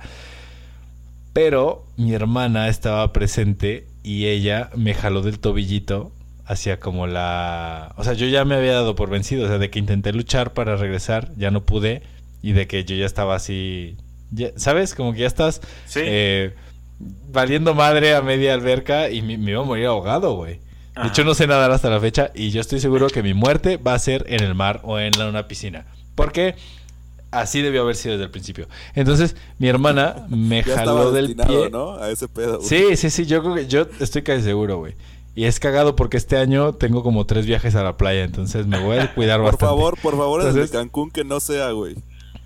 [1.34, 6.12] Pero mi hermana estaba presente y ella me jaló del tobillito
[6.46, 7.94] hacia como la...
[7.98, 10.54] O sea, yo ya me había dado por vencido, o sea, de que intenté luchar
[10.54, 12.04] para regresar, ya no pude,
[12.42, 13.98] y de que yo ya estaba así...
[14.32, 14.94] ya- ¿Sabes?
[14.96, 16.00] Como que ya estás Sí.
[16.04, 16.54] eh,
[17.32, 20.60] valiendo madre a media alberca y me, me iba a morir ahogado, güey.
[21.02, 23.78] De hecho, no sé nadar hasta la fecha y yo estoy seguro que mi muerte
[23.78, 25.86] va a ser en el mar o en la- una piscina.
[26.16, 26.56] Porque
[27.32, 28.68] así debió haber sido desde el principio.
[28.94, 31.70] Entonces, mi hermana me Ya jaló del pie.
[31.70, 31.96] ¿no?
[31.96, 32.58] A ese pedo.
[32.60, 32.68] güey.
[32.70, 34.96] Sí, sí, sí, yo creo que yo estoy casi seguro, güey.
[35.38, 38.80] Y es cagado porque este año tengo como tres viajes a la playa, entonces me
[38.80, 39.66] voy a cuidar Por bastante.
[39.66, 41.96] favor, por favor, el de Entonces- Cancún que no sea, güey.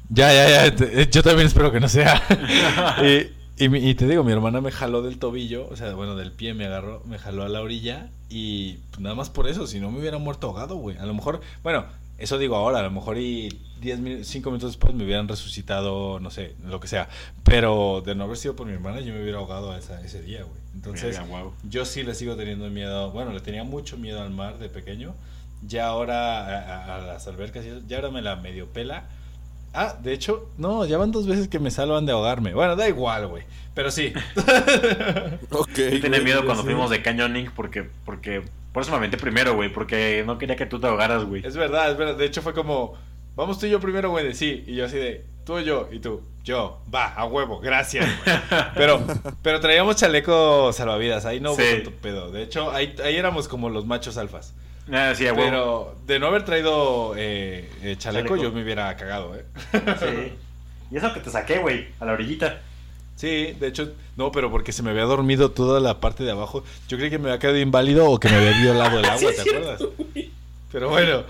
[0.10, 1.04] Ya, ya, ya.
[1.08, 2.20] Yo también espero que no sea.
[3.04, 3.30] y,
[3.60, 6.54] y y te digo, mi hermana me jaló del tobillo, o sea, bueno, del pie
[6.54, 9.92] me agarró, me jaló a la orilla y pues, nada más por eso, si no
[9.92, 10.98] me hubiera muerto ahogado, güey.
[10.98, 11.86] A lo mejor, bueno,
[12.18, 16.20] eso digo ahora, a lo mejor y 10 min- 5 minutos después me hubieran resucitado,
[16.20, 17.08] no sé, lo que sea.
[17.44, 20.44] Pero de no haber sido por mi hermana, yo me hubiera ahogado esa- ese día,
[20.44, 20.60] güey.
[20.76, 21.16] Entonces,
[21.70, 23.12] yo sí le sigo teniendo miedo.
[23.12, 25.14] Bueno, le tenía mucho miedo al mar de pequeño.
[25.66, 29.10] Ya ahora a, a- a las albercas, ya ahora me la medio pela.
[29.74, 32.54] Ah, de hecho, no, ya van dos veces que me salvan de ahogarme.
[32.54, 33.44] Bueno, da igual, güey.
[33.76, 34.14] Pero sí.
[35.52, 35.78] Ok.
[35.78, 36.70] Yo tenía miedo cuando sí.
[36.70, 38.44] fuimos de canyoning porque, porque,
[38.74, 41.46] por eso me aventé primero, güey, porque no quería que tú te ahogaras, güey.
[41.46, 42.16] es verdad, es verdad.
[42.16, 42.96] De hecho, fue como,
[43.36, 44.26] vamos tú y yo primero, güey.
[44.26, 44.64] de Sí.
[44.68, 45.88] Y yo así de, tú y yo.
[45.92, 46.80] Y tú, yo.
[46.94, 48.38] Va, a huevo, gracias, güey.
[48.76, 49.02] Pero,
[49.44, 51.26] pero traíamos chaleco salvavidas.
[51.26, 51.76] Ahí no hubo Sí.
[51.76, 52.32] tanto pedo.
[52.32, 54.54] De hecho, ahí, ahí éramos como los machos alfas.
[54.92, 55.26] Ah, sí.
[55.36, 58.36] Pero de no haber traído eh, eh, chaleco, Chaleco.
[58.38, 59.46] yo me hubiera cagado, ¿eh?
[60.00, 60.34] Sí.
[60.92, 62.62] Y eso que te saqué, güey, a la orillita.
[63.16, 66.64] Sí, de hecho, no, pero porque se me había dormido toda la parte de abajo.
[66.88, 69.42] Yo creí que me había quedado inválido o que me había violado el agua, ¿te
[69.42, 69.82] acuerdas?
[70.72, 71.24] Pero bueno,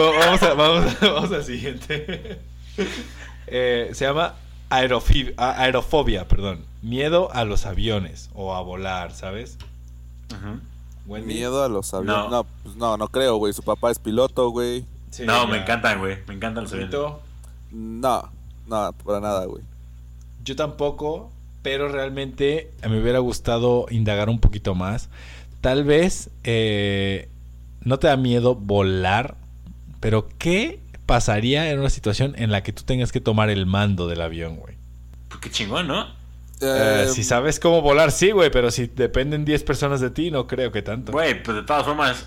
[0.00, 2.38] va- vamos, a, vamos, a- vamos al siguiente.
[3.46, 4.34] Eh, se llama
[4.70, 6.64] aerofobia, perdón.
[6.82, 9.58] Miedo a los aviones o a volar, ¿sabes?
[10.30, 10.60] Ujú.
[11.06, 11.34] Wendy.
[11.34, 12.16] Miedo a los aviones.
[12.16, 12.30] No.
[12.30, 13.52] No, pues no, no creo, güey.
[13.52, 14.84] Su papá es piloto, güey.
[15.10, 15.50] Sí, no, ya.
[15.50, 16.18] me encantan, güey.
[16.26, 16.94] Me encantan los aviones.
[16.94, 17.20] Bonito.
[17.70, 18.30] No,
[18.66, 19.62] no, para nada, güey.
[20.44, 21.30] Yo tampoco,
[21.62, 25.08] pero realmente me hubiera gustado indagar un poquito más.
[25.60, 27.28] Tal vez eh,
[27.80, 29.36] no te da miedo volar,
[30.00, 34.06] pero ¿qué pasaría en una situación en la que tú tengas que tomar el mando
[34.06, 34.76] del avión, güey?
[35.28, 36.06] Pues qué chingón, ¿no?
[36.66, 40.46] Eh, si sabes cómo volar, sí, güey, pero si dependen 10 personas de ti, no
[40.46, 41.12] creo que tanto.
[41.12, 42.26] Güey, pues de todas formas,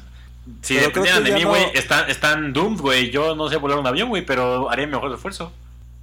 [0.62, 3.10] si Pero dependieran de mí, no- güey, están, están doomed, güey.
[3.12, 5.52] Yo no sé volar un avión, güey, pero haría mi mejor esfuerzo.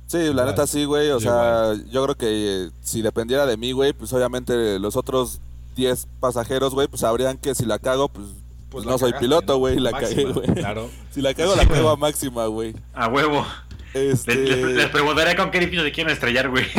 [0.07, 1.11] Sí, la neta sí, güey.
[1.11, 2.27] O sea, yo creo que
[2.67, 5.41] eh, si dependiera de mí, güey, pues obviamente los otros
[5.77, 8.27] 10 pasajeros, güey, pues sabrían que si la cago, pues,
[8.71, 9.59] pues la no soy cagaste, piloto, ¿no?
[9.61, 10.55] güey, la Máxima, cagué, güey.
[10.55, 10.91] Claro.
[11.11, 12.75] Si la cago, la cago a máxima, güey.
[12.93, 13.47] A huevo.
[13.95, 16.67] Este, Les, les- les preguntaría con qué edificio se quieren estrellar, güey.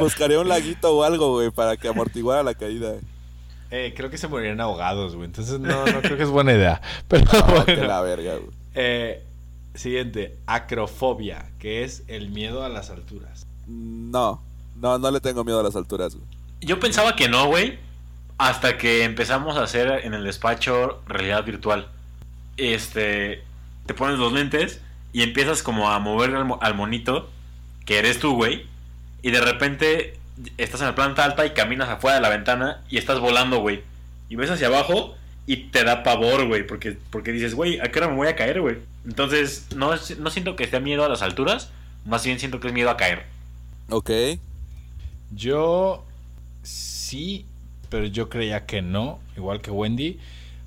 [0.00, 2.94] buscaría un laguito o algo, güey, para que amortiguara la caída.
[3.70, 5.26] Eh, creo que se morirían ahogados, güey.
[5.26, 6.80] Entonces no, no creo que es buena idea.
[7.08, 7.88] Pero No, que bueno.
[7.88, 8.50] la verga, güey.
[8.74, 9.22] Eh,
[9.74, 13.46] siguiente, acrofobia, que es el miedo a las alturas.
[13.66, 14.42] No,
[14.76, 16.26] no, no le tengo miedo a las alturas, güey.
[16.60, 17.78] Yo pensaba que no, güey.
[18.38, 21.88] Hasta que empezamos a hacer en el despacho realidad virtual.
[22.56, 23.42] Este.
[23.86, 24.80] Te pones los lentes
[25.12, 27.30] y empiezas como a mover al, mo- al monito,
[27.84, 28.66] que eres tú, güey.
[29.22, 30.18] Y de repente
[30.58, 33.82] estás en la planta alta y caminas afuera de la ventana y estás volando, güey.
[34.28, 35.14] Y ves hacia abajo
[35.46, 36.66] y te da pavor, güey.
[36.66, 38.78] Porque, porque dices, güey, ¿a qué hora me voy a caer, güey?
[39.06, 41.70] Entonces, no, no siento que sea miedo a las alturas.
[42.06, 43.24] Más bien siento que es miedo a caer.
[43.90, 44.10] Ok.
[45.34, 46.04] Yo
[46.62, 47.46] sí,
[47.88, 50.18] pero yo creía que no, igual que Wendy.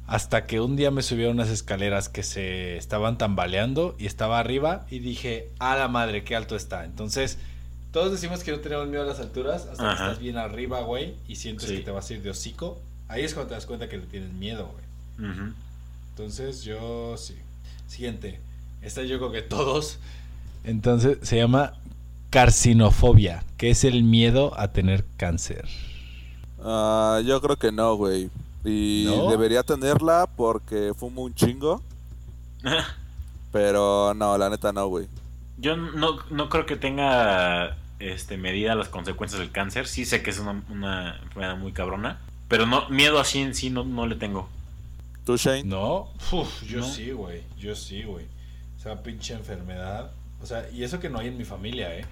[0.07, 4.39] Hasta que un día me subí a unas escaleras que se estaban tambaleando y estaba
[4.39, 6.85] arriba y dije, a la madre, qué alto está.
[6.85, 7.39] Entonces,
[7.91, 11.15] todos decimos que no tenemos miedo a las alturas hasta que estás bien arriba, güey,
[11.27, 11.77] y sientes Sí.
[11.77, 12.79] que te vas a ir de hocico.
[13.07, 14.71] Ahí es cuando te das cuenta que le tienes miedo,
[15.17, 15.35] güey.
[16.11, 17.35] Entonces yo sí.
[17.87, 18.39] Siguiente.
[18.81, 19.97] Esta yo creo que todos.
[20.63, 21.73] Entonces se llama
[22.29, 25.65] carcinofobia, que es el miedo a tener cáncer.
[26.63, 28.29] Ah, yo creo que no, güey.
[28.65, 29.29] Y ¿No?
[29.29, 31.81] debería tenerla porque fumo un chingo.
[33.51, 35.07] Pero no, la neta no, güey.
[35.57, 39.87] Yo no, no creo que tenga este, medida las consecuencias del cáncer.
[39.87, 42.19] Sí sé que es una, una enfermedad muy cabrona.
[42.47, 44.49] Pero no, miedo así en sí no, no le tengo.
[45.25, 45.63] ¿Tú, Shane?
[45.63, 46.85] No, Uf, yo ¿No?
[46.85, 47.43] sí, güey.
[47.57, 48.25] Yo sí, güey.
[48.77, 50.11] O sea, pinche enfermedad.
[50.41, 52.05] O sea, y eso que no hay en mi familia, ¿eh?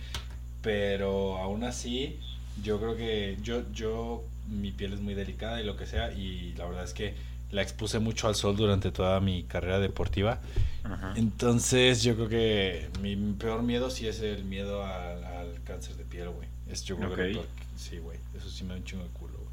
[0.62, 2.20] Pero aún así,
[2.64, 6.12] yo creo que yo, yo, mi piel es muy delicada y lo que sea.
[6.12, 7.16] Y la verdad es que
[7.52, 10.40] la expuse mucho al sol durante toda mi carrera deportiva.
[10.84, 11.14] Ajá.
[11.16, 16.04] Entonces, yo creo que mi, peor miedo sí es el miedo al, al cáncer de
[16.04, 16.48] piel, güey.
[16.70, 18.18] Es yo creo que peor Sí, güey.
[18.36, 19.50] Eso sí me da un chingo de culo, güey.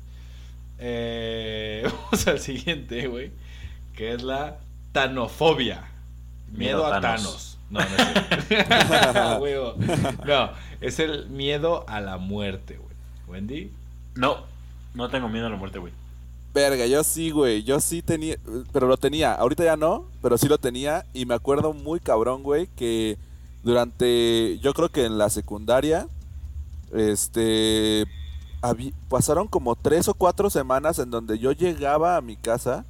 [0.79, 3.33] Eh, vamos al siguiente, güey.
[3.95, 4.59] Que es la
[4.93, 5.85] tanofobia.
[6.53, 7.23] Miedo, Miedo a Thanos.
[7.23, 7.59] Thanos.
[7.71, 10.17] No, no es.
[10.27, 12.91] No, es el miedo a la muerte, güey.
[13.29, 13.71] Wendy.
[14.17, 14.45] No,
[14.95, 15.93] no tengo miedo a la muerte, güey.
[16.53, 17.63] Verga, yo sí, güey.
[17.63, 18.37] Yo sí tenía.
[18.73, 19.35] Pero lo tenía.
[19.35, 21.07] Ahorita ya no, pero sí lo tenía.
[21.13, 23.19] Y me acuerdo muy cabrón, güey, que
[23.63, 24.59] durante.
[24.59, 26.09] Yo creo que en la secundaria.
[26.93, 28.05] Este.
[29.09, 32.85] pasaron como tres o cuatro semanas en donde yo llegaba a mi casa.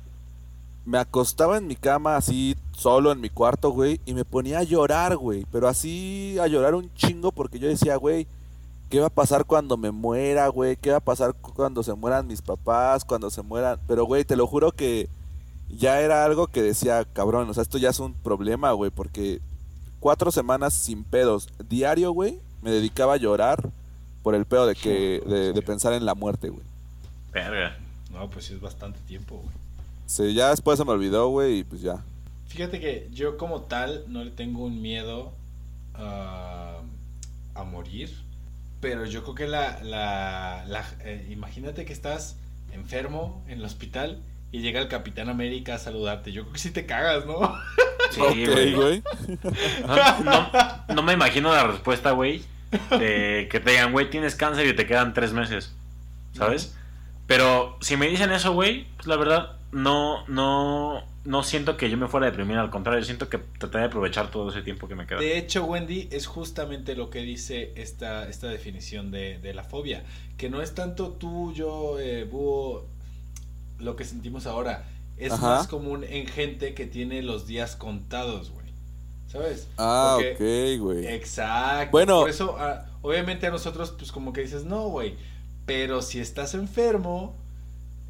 [0.87, 4.01] Me acostaba en mi cama así, solo en mi cuarto, güey.
[4.07, 5.45] Y me ponía a llorar, güey.
[5.53, 8.27] Pero así a llorar un chingo porque yo decía, güey.
[8.91, 10.77] ¿Qué va a pasar cuando me muera, güey?
[10.77, 13.05] ¿Qué va a pasar cu- cuando se mueran mis papás?
[13.05, 13.79] Cuando se mueran...
[13.87, 15.09] Pero, güey, te lo juro que
[15.69, 19.41] ya era algo que decía, cabrón, o sea, esto ya es un problema, güey, porque
[20.01, 23.71] cuatro semanas sin pedos, diario, güey, me dedicaba a llorar
[24.25, 26.65] por el pedo de que, de, de pensar en la muerte, güey.
[27.33, 27.79] Verga.
[28.13, 29.55] No, pues sí es bastante tiempo, güey.
[30.07, 32.03] Sí, ya después se me olvidó, güey, y pues ya.
[32.49, 35.31] Fíjate que yo como tal no le tengo un miedo
[35.95, 36.83] a
[37.71, 38.11] morir,
[38.81, 39.79] pero yo creo que la...
[39.83, 42.37] la, la- eh, imagínate que estás
[42.73, 44.23] enfermo en el hospital
[44.53, 46.33] y llega el Capitán América a saludarte.
[46.33, 47.55] Yo creo que sí te cagas, ¿no?
[48.11, 48.75] Sí, ok, güey.
[48.75, 49.03] güey.
[49.87, 50.51] No, no-
[50.95, 52.43] no me imagino la respuesta, güey,
[52.91, 55.73] de que te digan, güey, tienes cáncer y te quedan tres meses,
[56.33, 56.75] ¿sabes?
[57.27, 61.99] Pero si me dicen eso, güey, pues la verdad, no, no, no siento que yo
[61.99, 64.95] me fuera a deprimir, al contrario, siento que trataré de aprovechar todo ese tiempo que
[64.95, 65.21] me queda.
[65.21, 70.03] De hecho, Wendy, es justamente lo que dice esta, esta definición de, de la fobia.
[70.39, 72.87] Que no es tanto tú, yo, eh, búho,
[73.79, 74.87] lo que sentimos ahora.
[75.19, 75.57] Es Ajá.
[75.57, 78.67] más común en gente que tiene los días contados, güey.
[79.29, 79.69] ¿Sabes?
[79.77, 81.07] Ah, Porque- ok, güey.
[81.07, 81.91] Exacto.
[81.93, 82.21] Bueno.
[82.21, 85.17] Por eso, ah, obviamente a nosotros, pues como que dices, no, güey.
[85.67, 87.37] Pero si estás enfermo,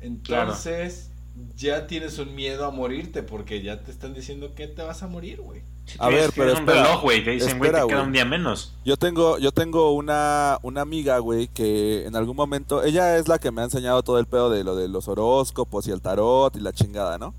[0.01, 1.10] entonces
[1.57, 5.07] ya tienes un miedo a morirte porque ya te están diciendo que te vas a
[5.07, 5.63] morir, güey.
[5.87, 7.87] Si A ver, que pero ver un espera, reloj, güey, te dicen, güey, te espera,
[7.89, 8.73] queda un día menos.
[8.85, 13.39] Yo tengo, yo tengo una, una amiga, güey, que en algún momento, ella es la
[13.39, 16.55] que me ha enseñado todo el pedo de lo de los horóscopos y el tarot
[16.57, 17.35] y la chingada, ¿no?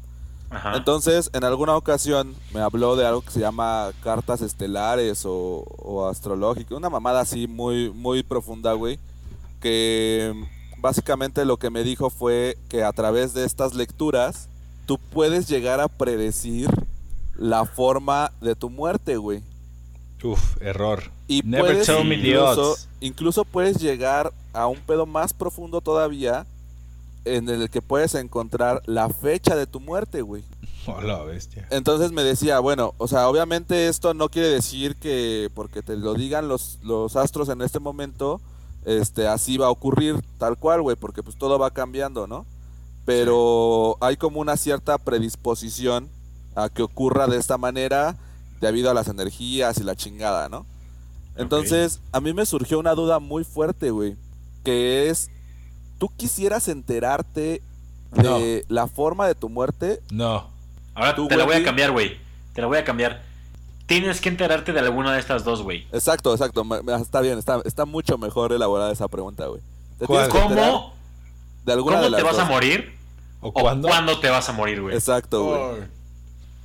[0.50, 0.76] Ajá.
[0.76, 6.08] Entonces, en alguna ocasión me habló de algo que se llama cartas estelares o, o
[6.10, 9.00] astrológicas, una mamada así muy, muy profunda, güey,
[9.62, 10.34] que
[10.82, 14.50] básicamente lo que me dijo fue que a través de estas lecturas
[14.86, 16.70] tú puedes llegar a predecir
[17.36, 19.44] la forma de tu muerte, güey.
[20.24, 21.04] Uf, error.
[21.28, 26.46] Y Never puedes tell me incluso, incluso puedes llegar a un pedo más profundo todavía
[27.26, 30.44] en el que puedes encontrar la fecha de tu muerte, güey.
[30.88, 31.68] Hola, bestia.
[31.70, 36.14] Entonces me decía, bueno, o sea, obviamente esto no quiere decir que porque te lo
[36.14, 38.42] digan los, los astros en este momento,
[38.86, 42.46] este, así va a ocurrir tal cual, güey, porque pues todo va cambiando, ¿no?
[43.06, 46.10] Pero hay como una cierta predisposición
[46.56, 48.16] a que ocurra de esta manera
[48.60, 50.66] debido a las energías y la chingada, ¿no?
[51.36, 54.18] Entonces, a mí me surgió una duda muy fuerte, güey,
[54.64, 55.32] que es,
[55.98, 57.62] ¿tú quisieras enterarte
[58.12, 60.02] de la forma de tu muerte?
[60.12, 60.50] No.
[60.94, 62.18] Ahora tú, te la voy a cambiar, güey.
[62.54, 63.24] Te la voy a cambiar.
[64.00, 65.86] Tienes que enterarte de alguna de estas dos, güey.
[65.92, 66.66] Exacto, exacto.
[67.02, 69.62] Está bien, está, está mucho mejor elaborada esa pregunta, güey.
[70.08, 70.94] ¿Cómo,
[71.66, 72.94] de alguna de ¿cómo las te vas a morir?
[73.42, 73.88] ¿O ¿O cuándo?
[73.88, 74.96] cuándo te vas a morir, güey?
[74.96, 75.84] Exacto, güey.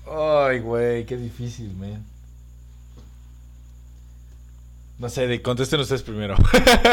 [0.09, 2.05] Ay, güey, qué difícil, man.
[4.99, 6.37] No sé, de- contesten ustedes primero.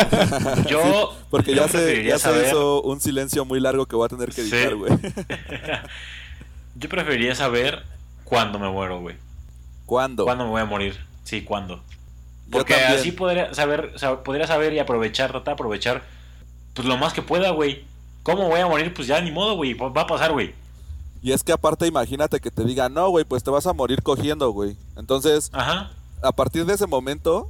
[0.69, 1.15] Yo.
[1.29, 4.09] Porque yo ya se, ya se saber- hizo un silencio muy largo que voy a
[4.09, 4.53] tener que Sí.
[4.53, 4.91] editar, güey.
[6.75, 7.84] Yo preferiría saber
[8.25, 9.15] cuándo me muero, güey.
[9.86, 10.23] ¿Cuándo?
[10.23, 10.99] ¿Cuándo me voy a morir?
[11.23, 11.81] Sí, cuándo.
[12.51, 16.03] Porque así podría saber, podría saber y aprovechar, tratar de aprovechar,
[16.73, 17.84] pues lo más que pueda, güey.
[18.23, 18.93] ¿Cómo voy a morir?
[18.93, 19.73] Pues ya ni modo, güey.
[19.73, 20.53] Va a pasar, güey.
[21.21, 24.03] Y es que aparte imagínate que te digan, no, güey, pues te vas a morir
[24.03, 24.75] cogiendo, güey.
[24.97, 25.91] Entonces, Ajá.
[26.21, 27.49] a partir de ese momento,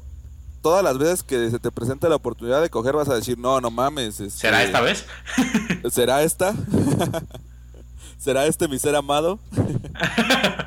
[0.61, 3.59] todas las veces que se te presente la oportunidad de coger vas a decir, no,
[3.61, 4.19] no mames.
[4.19, 5.05] este, ¿Será esta vez?
[5.91, 6.53] ¿Será esta?
[8.17, 9.39] ¿Será este mi ser amado?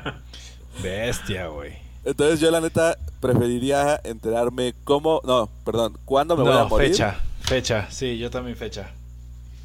[0.89, 1.73] Bestia, güey.
[2.05, 6.89] Entonces yo la neta preferiría enterarme cómo, no, perdón, cuándo me voy a No, morir.
[6.89, 7.19] fecha.
[7.41, 8.91] Fecha, sí, yo también fecha.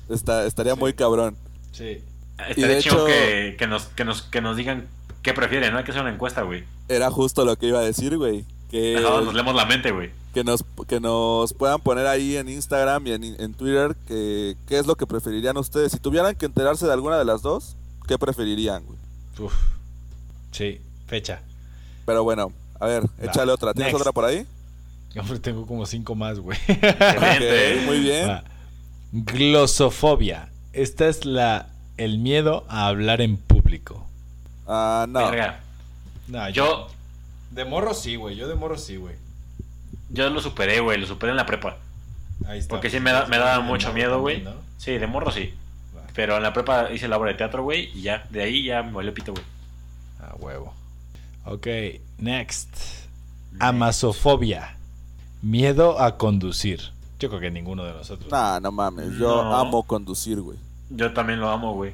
[0.08, 0.80] Está, estaría Sí.
[0.80, 1.36] muy cabrón.
[1.72, 2.02] Sí.
[2.38, 4.88] Estaría de chido hecho- que, que nos, que, nos, que nos digan
[5.22, 5.78] qué prefieren, ¿no?
[5.78, 6.64] Hay que hacer una encuesta, güey.
[6.88, 8.44] Era justo lo que iba a decir, güey.
[8.70, 10.10] Que, Ajá, nos leemos la mente, güey.
[10.34, 14.78] que, nos, que nos puedan poner ahí en Instagram y en, en Twitter que, qué
[14.78, 15.92] es lo que preferirían ustedes.
[15.92, 17.76] Si tuvieran que enterarse de alguna de las dos,
[18.08, 18.98] ¿qué preferirían, güey?
[19.38, 19.54] Uf.
[20.50, 20.80] Sí,
[21.12, 21.40] fecha.
[22.06, 22.50] Pero bueno,
[22.80, 23.74] a ver, Va, échale otra.
[23.74, 24.00] ¿Tienes next.
[24.00, 24.46] otra por ahí?
[25.18, 26.56] Hombre, tengo como cinco más, güey.
[26.66, 27.82] Excelente, Ok, ¿eh?
[27.84, 28.28] muy bien.
[28.30, 28.44] Va.
[29.12, 30.48] Glosofobia.
[30.72, 31.66] Esta es la
[31.98, 34.06] el miedo a hablar en público.
[34.66, 35.30] Ah, no.
[35.30, 35.60] Verga.
[36.28, 36.88] No, Yo,
[37.50, 38.36] De morro sí, güey.
[38.36, 39.16] Yo de morro sí, güey.
[40.08, 40.98] yo lo superé, güey.
[40.98, 41.76] Lo superé en la prepa.
[42.46, 42.70] Ahí está.
[42.70, 44.44] Porque sí me, da, me daba mucho morro miedo, güey.
[44.78, 45.52] Sí, de morro sí.
[46.14, 47.90] Pero en la prepa hice la obra de teatro, güey.
[47.94, 49.44] Y ya, de ahí ya me valió pito, güey.
[50.20, 50.72] A huevo.
[51.44, 51.66] Ok,
[52.18, 52.68] next.
[53.58, 54.76] Amasofobia.
[55.42, 56.80] Miedo a conducir.
[57.18, 58.30] Yo creo que ninguno de nosotros.
[58.30, 59.12] Nah, no mames.
[59.18, 59.56] Yo No.
[59.56, 60.58] amo conducir, güey.
[60.90, 61.92] Yo también lo amo, güey.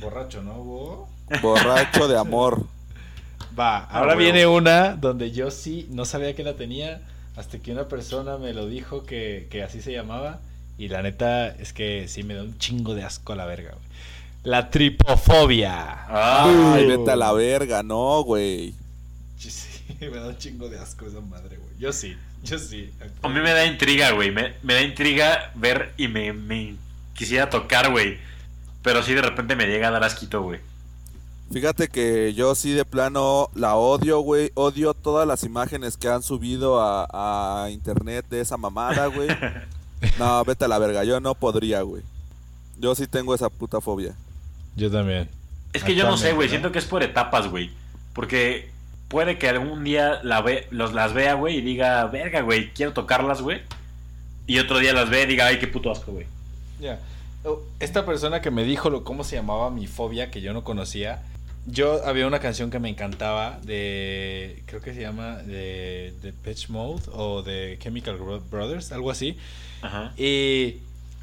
[0.00, 1.08] Borracho, ¿no, Hugo?
[1.42, 2.66] Borracho de amor.
[3.58, 4.20] Va, ahora huevo.
[4.20, 7.00] viene una donde yo sí no sabía que la tenía
[7.36, 10.40] hasta que una persona me lo dijo que, que así se llamaba.
[10.78, 13.70] Y la neta es que sí me da un chingo de asco a la verga,
[13.72, 13.86] güey.
[14.42, 16.04] La tripofobia.
[16.08, 16.44] Ah,
[16.74, 16.88] Ay, Uh.
[16.98, 18.74] vete a la verga, no, güey.
[19.38, 19.50] Sí,
[20.00, 21.70] me da un chingo de asco esa madre, güey.
[21.78, 22.90] Yo sí, yo sí.
[23.22, 24.30] a mí me da intriga, güey.
[24.30, 26.76] Me, me da intriga ver y me, me
[27.14, 28.18] quisiera tocar, güey.
[28.82, 30.60] Pero sí de repente me llega a dar asquito, güey.
[31.52, 34.50] Fíjate que yo sí de plano la odio, güey.
[34.54, 39.28] Odio todas las imágenes que han subido a, a internet de esa mamada, güey.
[40.18, 41.04] No, vete a la verga.
[41.04, 42.02] Yo no podría, güey.
[42.78, 44.14] Yo sí tengo esa puta fobia.
[44.76, 45.30] Yo también.
[45.72, 46.50] Es que yo no sé, güey.
[46.50, 47.70] Siento que es por etapas, güey.
[48.12, 48.70] Porque
[49.08, 52.92] puede que algún día la ve, los, las vea, güey, y diga, verga, güey, quiero
[52.92, 53.60] tocarlas, güey.
[54.46, 56.26] Y otro día las ve y diga, ay, qué puto asco, güey.
[56.80, 57.00] Ya.
[57.44, 60.64] Oh, Esta persona que me dijo lo, cómo se llamaba mi fobia, que yo no
[60.64, 61.22] conocía.
[61.68, 64.62] Yo había una canción que me encantaba de.
[64.66, 69.36] Creo que se llama de, de Pitch Mode o de Chemical Bro- Brothers, algo así.
[69.82, 70.12] Ajá.
[70.16, 70.76] Y,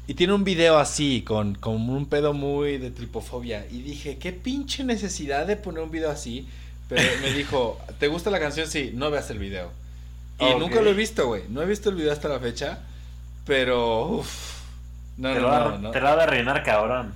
[0.06, 3.66] y tiene un video así, con, con un pedo muy de tripofobia.
[3.70, 6.46] Y dije, qué pinche necesidad de poner un video así.
[6.88, 8.66] Pero me dijo, ¿te gusta la canción?
[8.66, 9.70] Sí, no veas el video.
[10.38, 11.44] Y nunca lo he visto, güey.
[11.48, 12.80] No he visto el video hasta la fecha.
[13.46, 14.54] Pero, uff.
[15.16, 15.90] No, te, no, va, no, no.
[15.92, 17.14] te lo va a rellenar, cabrón.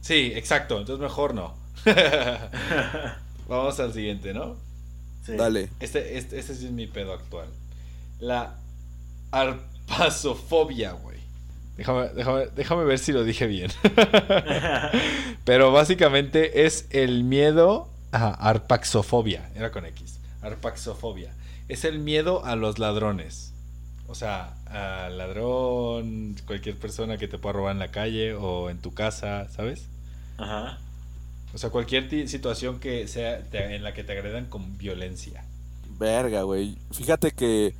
[0.00, 0.78] Sí, exacto.
[0.78, 1.54] Entonces mejor no.
[3.48, 4.56] Vamos al siguiente, ¿no?
[5.24, 5.36] Sí.
[5.36, 5.68] Dale.
[5.80, 7.48] Este, este, este sí es mi pedo actual.
[8.18, 8.54] La
[9.30, 11.18] arpasofobia, güey.
[11.76, 13.70] Déjame, déjame, déjame ver si lo dije bien.
[15.44, 19.50] Pero básicamente es el miedo a arpaxofobia.
[19.54, 20.18] Era con X.
[20.42, 21.32] Arpaxofobia.
[21.68, 23.52] Es el miedo a los ladrones.
[24.06, 28.78] O sea, al ladrón, cualquier persona que te pueda robar en la calle o en
[28.78, 29.86] tu casa, ¿sabes?
[30.38, 30.78] Ajá.
[31.54, 35.44] O sea, cualquier situación que sea te- en la que te agredan con violencia.
[35.98, 36.78] Verga, güey.
[36.92, 37.74] Fíjate que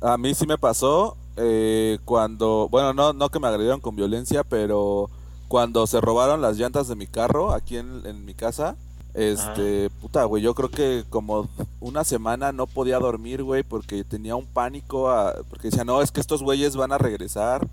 [0.00, 4.44] a mí sí me pasó eh, cuando, bueno, no, no que me agredieron con violencia,
[4.44, 5.10] pero
[5.48, 8.76] cuando se robaron las llantas de mi carro aquí en, en mi casa,
[9.14, 11.48] este, puta, güey, yo creo que como
[11.80, 16.10] una semana no podía dormir, güey, porque tenía un pánico, a- porque decía, no, es
[16.10, 17.66] que estos güeyes van a regresar,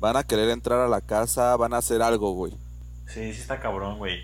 [0.00, 2.52] van a querer entrar a la casa, van a hacer algo, güey.
[3.06, 4.20] Sí, sí está cabrón, güey.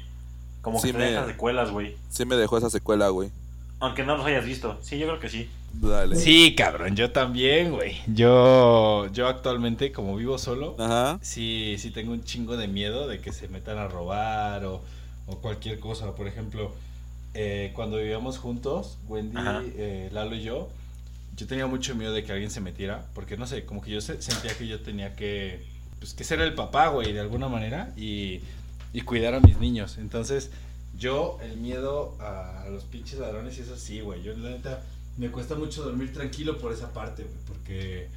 [0.62, 1.96] Como que te me- dejas secuelas, güey.
[2.10, 3.30] Sí me dejó esa secuela, güey.
[3.78, 4.78] Aunque no los hayas visto.
[4.82, 5.48] Sí, yo creo que sí.
[5.74, 6.16] Dale.
[6.16, 7.98] Sí, cabrón, yo también, güey.
[8.06, 11.18] Yo, yo actualmente, como vivo solo, Ajá.
[11.20, 14.80] sí, sí tengo un chingo de miedo de que se metan a robar o,
[15.26, 16.14] o cualquier cosa.
[16.14, 16.72] Por ejemplo,
[17.34, 19.36] eh, cuando vivíamos juntos, Wendy,
[19.76, 20.68] eh, Lalo y yo,
[21.36, 24.00] yo tenía mucho miedo de que alguien se metiera, porque no sé, como que yo
[24.00, 25.64] se- sentía que yo tenía que,
[25.98, 28.40] pues, que ser el papá, güey, de alguna manera, y,
[28.92, 29.98] y cuidar a mis niños.
[29.98, 30.50] Entonces,
[30.98, 34.22] yo, el miedo a los pinches ladrones y eso sí, güey.
[34.22, 34.82] Yo, la neta,
[35.18, 38.08] me cuesta mucho dormir tranquilo por esa parte, güey, porque,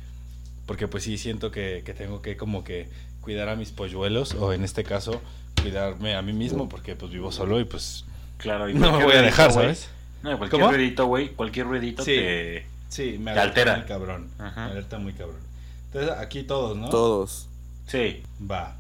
[0.66, 2.88] porque pues sí siento que, que tengo que como que
[3.20, 5.20] cuidar a mis polluelos, o en este caso,
[5.62, 8.06] cuidarme a mí mismo, porque pues vivo solo y pues
[8.38, 8.70] Claro.
[8.70, 9.66] y no me voy a dejar, güey.
[9.66, 9.90] ¿sabes?
[10.24, 10.74] No, cualquier ¿Cómo?
[10.74, 11.30] ruidito, güey.
[11.30, 12.12] Cualquier ruidito Sí.
[12.16, 12.66] te...
[12.90, 13.76] Sí, me Te alerta altera.
[13.78, 14.30] muy cabrón.
[14.40, 14.66] Ajá.
[14.66, 15.38] Me alerta muy cabrón.
[15.86, 16.90] Entonces, aquí todos, ¿no?
[16.90, 17.48] Todos.
[17.88, 18.24] Sí.
[18.50, 18.76] Va.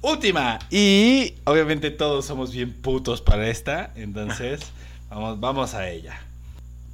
[0.00, 0.58] Última.
[0.70, 3.90] Y obviamente todos somos bien putos para esta.
[3.96, 4.60] Entonces,
[5.10, 6.20] vamos, vamos a ella.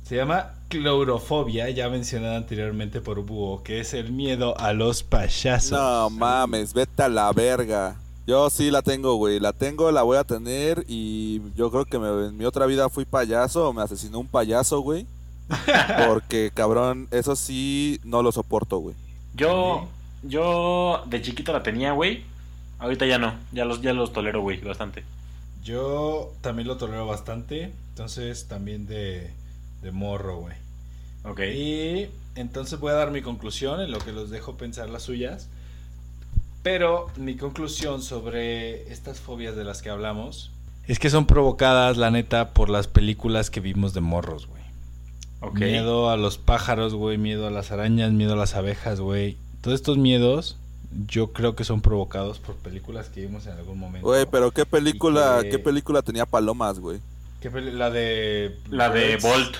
[0.05, 5.73] Se llama clorofobia, ya mencionada anteriormente por Búho, que es el miedo a los payasos.
[5.73, 7.97] No mames, vete a la verga.
[8.27, 9.39] Yo sí la tengo, güey.
[9.41, 12.89] La tengo, la voy a tener y yo creo que me- en mi otra vida
[12.89, 15.07] fui payaso o me asesinó un payaso, güey.
[16.09, 18.95] Porque, cabrón, eso sí no lo soporto, güey.
[19.35, 19.87] Yo,
[20.23, 22.23] yo de chiquito la tenía, güey.
[22.79, 23.35] Ahorita ya no.
[23.53, 25.05] Ya los, ya los tolero, güey, bastante.
[25.63, 27.73] Yo también lo tolero bastante.
[27.91, 29.31] Entonces, también de,
[29.83, 30.55] de morro, güey.
[31.25, 31.41] Ok.
[31.55, 35.49] Y entonces voy a dar mi conclusión en lo que los dejo pensar las suyas.
[36.65, 40.51] Pero mi conclusión sobre estas fobias de las que hablamos
[40.89, 44.63] es que son provocadas, la neta, por las películas que vimos de morros, güey.
[45.41, 45.61] Ok.
[45.61, 49.37] Miedo a los pájaros, güey, miedo a las arañas, miedo a las abejas, güey.
[49.61, 50.57] Todos estos miedos
[51.07, 54.07] yo creo que son provocados por películas que vimos en algún momento.
[54.07, 56.99] Güey, pero ¿qué película, que- qué película tenía palomas, güey?
[57.43, 58.59] ¿Qué peli- la de...
[58.71, 59.23] La de Birds?
[59.23, 59.57] Bolt.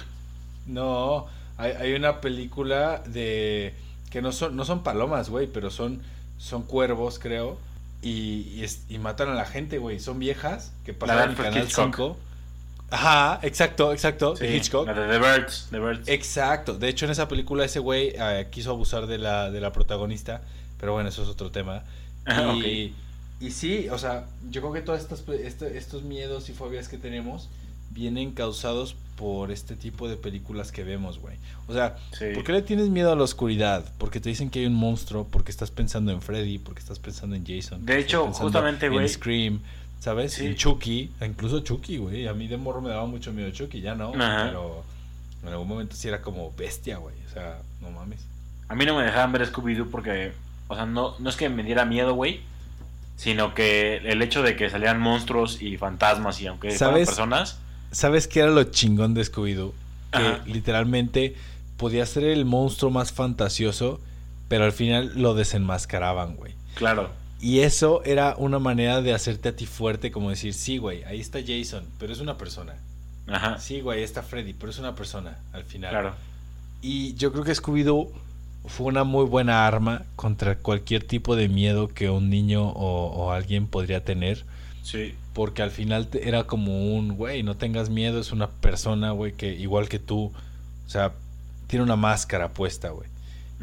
[0.67, 1.27] No,
[1.59, 3.75] hay, hay una película de
[4.11, 6.01] que no son no son palomas, güey, pero son
[6.45, 7.59] son cuervos, creo,
[8.03, 9.99] y, y, es- y matan a la gente, güey.
[9.99, 11.95] Son viejas que pasan en Canal Hitchcock.
[11.97, 12.17] 5.
[12.91, 14.87] Ajá, exacto, exacto, Sí, de Hitchcock.
[14.87, 15.69] La de The Birds.
[15.71, 16.09] The Birds.
[16.09, 16.75] Exacto.
[16.75, 20.43] De hecho, en esa película ese güey eh, quiso abusar de la, de la protagonista.
[20.79, 21.83] Pero bueno, eso es otro tema.
[22.27, 22.95] Ah, y,
[23.41, 26.97] y sí, o sea, yo creo que todos estos, este- estos miedos y fobias que
[26.99, 27.49] tenemos
[27.91, 31.37] vienen causados por este tipo de películas que vemos, güey.
[31.69, 32.27] O sea, Sí.
[32.35, 33.85] ¿por qué le tienes miedo a la oscuridad?
[33.99, 37.37] Porque te dicen que hay un monstruo, porque estás pensando en Freddy, porque estás pensando
[37.37, 37.87] en Jason.
[37.87, 39.05] De hecho, justamente, güey.
[39.07, 39.61] En Scream,
[40.01, 40.33] ¿sabes?
[40.35, 40.47] Sí.
[40.47, 42.27] En Chucky, incluso Chucky, güey.
[42.27, 44.13] A mí de morro me daba mucho miedo Chucky, ya no.
[44.15, 44.47] Ajá.
[44.49, 44.83] Pero
[45.43, 47.15] en algún momento sí era como bestia, güey.
[47.31, 48.21] O sea, no mames.
[48.69, 50.33] A mí no me dejaban ver Scooby-Doo porque,
[50.69, 52.41] o sea, no, no es que me diera miedo, güey,
[53.17, 57.07] sino que el hecho de que salían monstruos y fantasmas y aunque ¿Sabes?
[57.09, 57.59] personas,
[57.95, 59.73] ¿Sabes qué era lo chingón de Scooby-Doo?
[60.13, 60.43] Que Ajá.
[60.47, 61.37] literalmente
[61.77, 64.01] podía ser el monstruo más fantasioso,
[64.49, 66.55] pero al final lo desenmascaraban, güey.
[66.75, 71.05] claro, Y eso era una manera de hacerte a ti fuerte, como decir, sí, güey,
[71.05, 72.75] ahí está Jason, pero es una persona.
[73.27, 75.91] ajá, Sí, güey, ahí está Freddy, pero es una persona al final.
[75.91, 76.15] claro,
[76.83, 78.13] Y yo creo que Scooby-Doo
[78.67, 83.33] fue una muy buena arma contra cualquier tipo de miedo que un niño o, o
[83.33, 84.45] alguien podría tener.
[84.85, 89.11] Sí, Porque al final te- era como un, güey, no tengas miedo, es una persona,
[89.11, 90.27] güey, que igual que tú,
[90.87, 91.13] o sea,
[91.67, 93.09] tiene una máscara puesta, güey.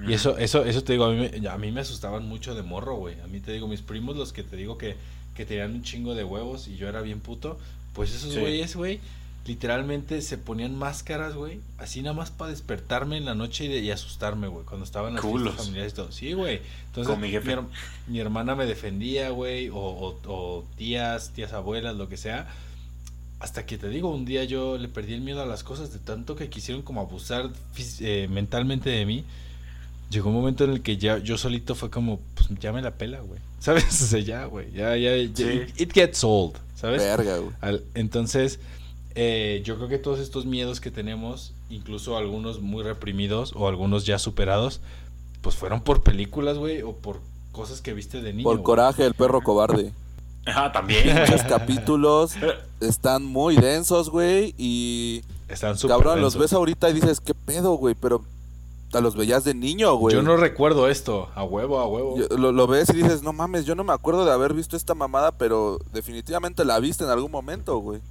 [0.08, 2.64] Y eso, eso, eso te digo, a mí, me, a mí me asustaban mucho de
[2.64, 3.16] morro, güey.
[3.24, 4.96] A mí te digo, mis primos, los que te digo que,
[5.36, 7.60] que tenían un chingo de huevos y yo era bien puto,
[7.94, 8.40] pues esos Sí.
[8.40, 9.00] güeyes, güey,
[9.46, 13.80] literalmente se ponían máscaras, güey, así nada más para despertarme en la noche y, de-
[13.80, 15.56] y asustarme, güey, cuando estaban las Culos.
[15.56, 16.12] familiares y todo.
[16.12, 16.62] Sí, güey.
[16.88, 17.54] Entonces, mi jefe.
[17.56, 17.66] her-
[18.08, 22.48] mi hermana me defendía, güey, o, o- o tías, tías abuelas, lo que sea.
[23.40, 25.98] Hasta que te digo, un día yo le perdí el miedo a las cosas de
[25.98, 27.50] tanto que quisieron como abusar
[28.00, 29.24] eh, mentalmente de mí.
[30.12, 32.92] Llegó un momento en el que ya yo solito fue como, pues ya me la
[32.92, 33.40] pela, güey.
[33.60, 33.86] ¿Sabes?
[34.04, 34.72] O sea, ya, güey.
[34.72, 35.44] Ya, ya, ya- Sí.
[35.44, 37.02] It, it gets old, ¿sabes?
[37.02, 37.56] Verga, güey.
[37.62, 38.60] Al- entonces,
[39.16, 44.06] eh, yo creo que todos estos miedos que tenemos, incluso algunos muy reprimidos o algunos
[44.06, 44.82] ya superados,
[45.42, 47.20] pues fueron por películas, güey, o por
[47.52, 48.44] cosas que viste de niño.
[48.44, 49.92] Por coraje, el perro cobarde.
[50.46, 51.16] Ajá, también.
[51.20, 52.34] Muchos capítulos
[52.80, 57.74] están muy densos, güey, y Están súper cabrón, los ves ahorita y dices, ¿qué pedo,
[57.74, 57.96] güey?
[57.96, 58.24] Pero
[58.94, 60.16] a los veías de niño, güey.
[60.16, 62.18] Yo no recuerdo esto, a huevo, a huevo.
[62.18, 64.76] Yo- lo, lo ves y dices, no mames, yo no me acuerdo de haber visto
[64.76, 68.02] esta mamada, pero definitivamente la viste en algún momento, güey.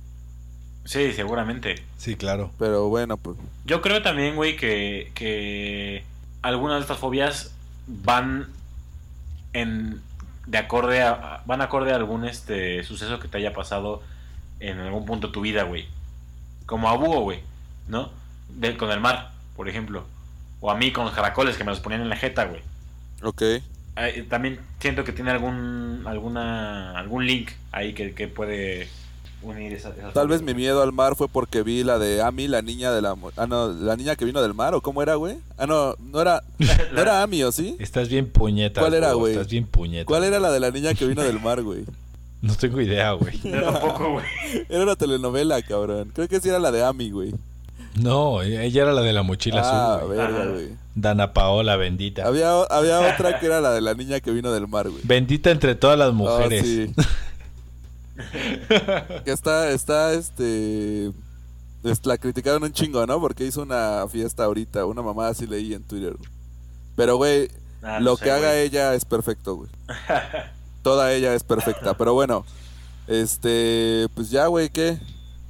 [0.90, 1.76] Sí, seguramente.
[1.98, 2.50] Sí, claro.
[2.58, 3.36] Pero bueno, pues.
[3.64, 6.02] Yo creo también, güey, que, que
[6.42, 7.54] algunas de estas fobias
[7.86, 8.48] van
[9.52, 10.00] en
[10.46, 14.02] de acorde a van acorde a algún este suceso que te haya pasado
[14.58, 15.86] en algún punto de tu vida, güey.
[16.66, 17.38] Como a Búho, güey,
[17.86, 18.10] ¿no?
[18.48, 20.04] De- con el mar, por ejemplo.
[20.60, 22.62] O a mí con los caracoles que me los ponían en la jeta, güey.
[23.22, 23.42] Ok.
[23.42, 28.88] Eh, También siento que tiene algún alguna algún link ahí que, que puede
[29.42, 32.48] unir esa, esas Tal vez mi miedo al mar fue porque vi la de Ami,
[32.48, 33.16] la niña de la...
[33.36, 35.36] Ah, no, la niña que vino del mar, ¿o cómo era, güey?
[35.56, 36.42] Ah, no, no era,
[36.92, 37.76] no era Ami, ¿o sí?
[37.78, 38.80] Estás bien puñeta.
[38.80, 39.32] ¿Cuál era, güey?
[39.32, 40.04] Estás bien puñeta.
[40.06, 41.84] ¿Cuál era la de la niña que vino del mar, güey?
[42.42, 43.38] No tengo idea, güey.
[43.44, 44.24] Yo tampoco, güey.
[44.68, 46.10] Era una telenovela, cabrón.
[46.14, 47.34] Creo que sí era la de Ami, güey.
[47.96, 50.18] No, ella era la de la mochila Ah, azul, güey.
[50.18, 50.68] verga, güey.
[50.94, 52.26] Dana Paola, bendita.
[52.26, 55.02] Había, había otra que era la de la niña que vino del mar, güey.
[55.04, 56.62] Bendita entre todas las mujeres.
[56.62, 56.94] Oh, sí.
[59.24, 61.08] Que está, está, este...
[61.84, 63.20] es- La criticaron un chingo, ¿no?
[63.20, 66.16] Porque hizo una fiesta ahorita, una mamá así leí en Twitter.
[66.96, 67.48] Pero, güey,
[67.82, 68.62] Ah, lo sé, que haga güey.
[68.66, 69.70] ella es perfecto, güey.
[70.82, 71.94] Toda ella es perfecta.
[71.96, 72.44] Pero bueno,
[73.06, 74.98] este, pues ya, güey, ¿qué?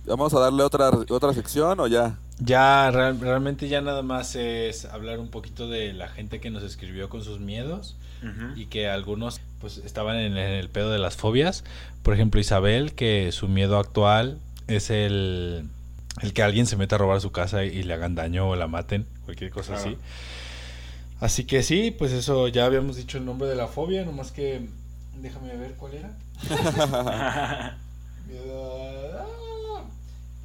[0.06, 2.18] ¿Vamos a darle otra, otra sección o ya?
[2.38, 6.62] Ya, real- realmente ya nada más es hablar un poquito de la gente que nos
[6.62, 7.96] escribió con sus miedos
[8.56, 11.64] Y que algunos pues estaban en, en el pedo de las fobias.
[12.02, 15.64] Por ejemplo, Isabel, que su miedo actual es el,
[16.22, 18.66] el que alguien se meta a robar su casa y, le hagan daño o la
[18.68, 19.90] maten, cualquier cosa Claro.
[19.90, 19.98] así.
[21.20, 24.66] Así que sí, pues eso ya habíamos dicho el nombre de la fobia, nomás que
[25.20, 26.10] déjame ver cuál era.
[28.26, 29.84] Miedo a-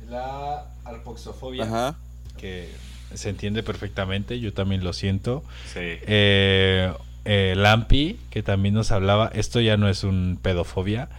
[0.10, 1.96] La arpoxofobia, Ajá.
[2.38, 2.70] que
[3.14, 5.44] se entiende perfectamente, yo también lo siento.
[5.74, 5.80] Sí.
[5.82, 6.92] Eh,
[7.26, 11.10] eh, Lampi, que también nos hablaba, esto ya no es un pedofobia,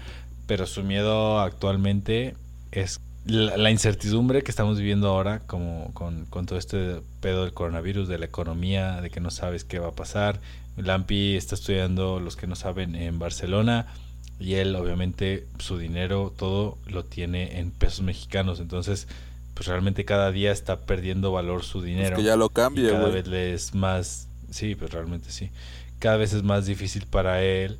[0.46, 2.34] pero su miedo actualmente
[2.72, 7.52] es la, la incertidumbre que estamos viviendo ahora, como con, con todo este pedo del
[7.52, 10.40] coronavirus, de la economía, de que no sabes qué va a pasar.
[10.76, 13.86] Lampi está estudiando, los que no saben, en Barcelona.
[14.38, 18.60] Y él, obviamente, su dinero, todo lo tiene en pesos mexicanos.
[18.60, 19.08] Entonces,
[19.54, 22.90] pues realmente cada día está perdiendo valor su Es dinero que ya lo y cambie,
[22.90, 23.14] cada güey.
[23.14, 25.50] vez le es más sí pues realmente sí
[25.98, 27.78] cada vez es más difícil para él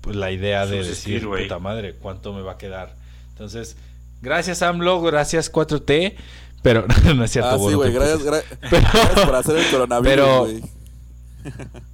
[0.00, 1.44] pues la idea de Subsistir, decir güey.
[1.44, 2.94] puta madre cuánto me va a quedar
[3.30, 3.76] entonces
[4.22, 6.14] gracias AMLO gracias 4T
[6.62, 7.92] pero no es cierto Ah, sí, güey.
[7.92, 10.62] Gracias, gra- Pero- gracias por hacer el coronavirus, Pero- güey.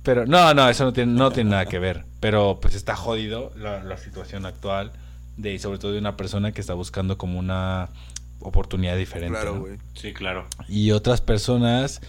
[0.05, 3.53] pero no no eso no tiene no tiene nada que ver pero pues está jodido
[3.57, 4.93] la, la situación actual
[5.37, 7.89] de y sobre todo de una persona que está buscando como una
[8.41, 9.61] oportunidad diferente Claro, ¿no?
[9.63, 9.79] güey.
[9.95, 10.47] Sí, claro.
[10.69, 12.01] Y otras personas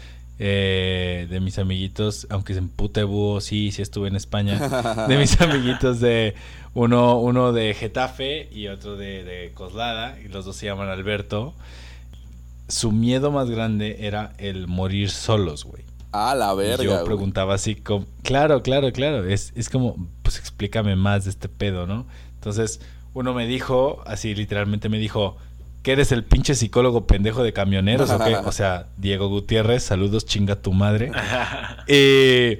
[0.44, 4.58] eh, de mis amiguitos, aunque se empute búho, sí, sí estuve en España.
[5.08, 6.34] De mis amiguitos de
[6.74, 11.54] uno, uno de Getafe y otro de, de Coslada, y los dos se llaman Alberto.
[12.68, 15.84] Su miedo más grande era el morir solos, güey.
[16.12, 20.40] Ah, la Y verga, yo preguntaba así como, claro, claro, claro, es, es como, pues
[20.40, 22.08] explícame más de este pedo, ¿no?
[22.34, 22.82] Entonces,
[23.14, 25.38] uno me dijo, así literalmente me dijo,
[25.84, 28.36] ¿que eres el pinche psicólogo pendejo de camioneros o qué?
[28.46, 31.12] O sea, Diego Gutiérrez, saludos, chinga tu madre.
[31.88, 32.60] Y,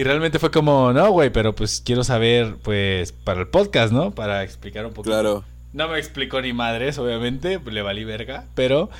[0.00, 4.12] y realmente fue como, no, güey, pero pues quiero saber, pues, para el podcast, ¿no?
[4.12, 5.10] Para explicar un poquito.
[5.12, 5.44] Claro.
[5.72, 8.90] No me explicó ni madres, obviamente, le valí verga, pero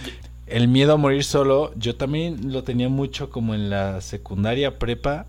[0.47, 5.27] el miedo a morir solo, yo también lo tenía mucho como en la secundaria prepa,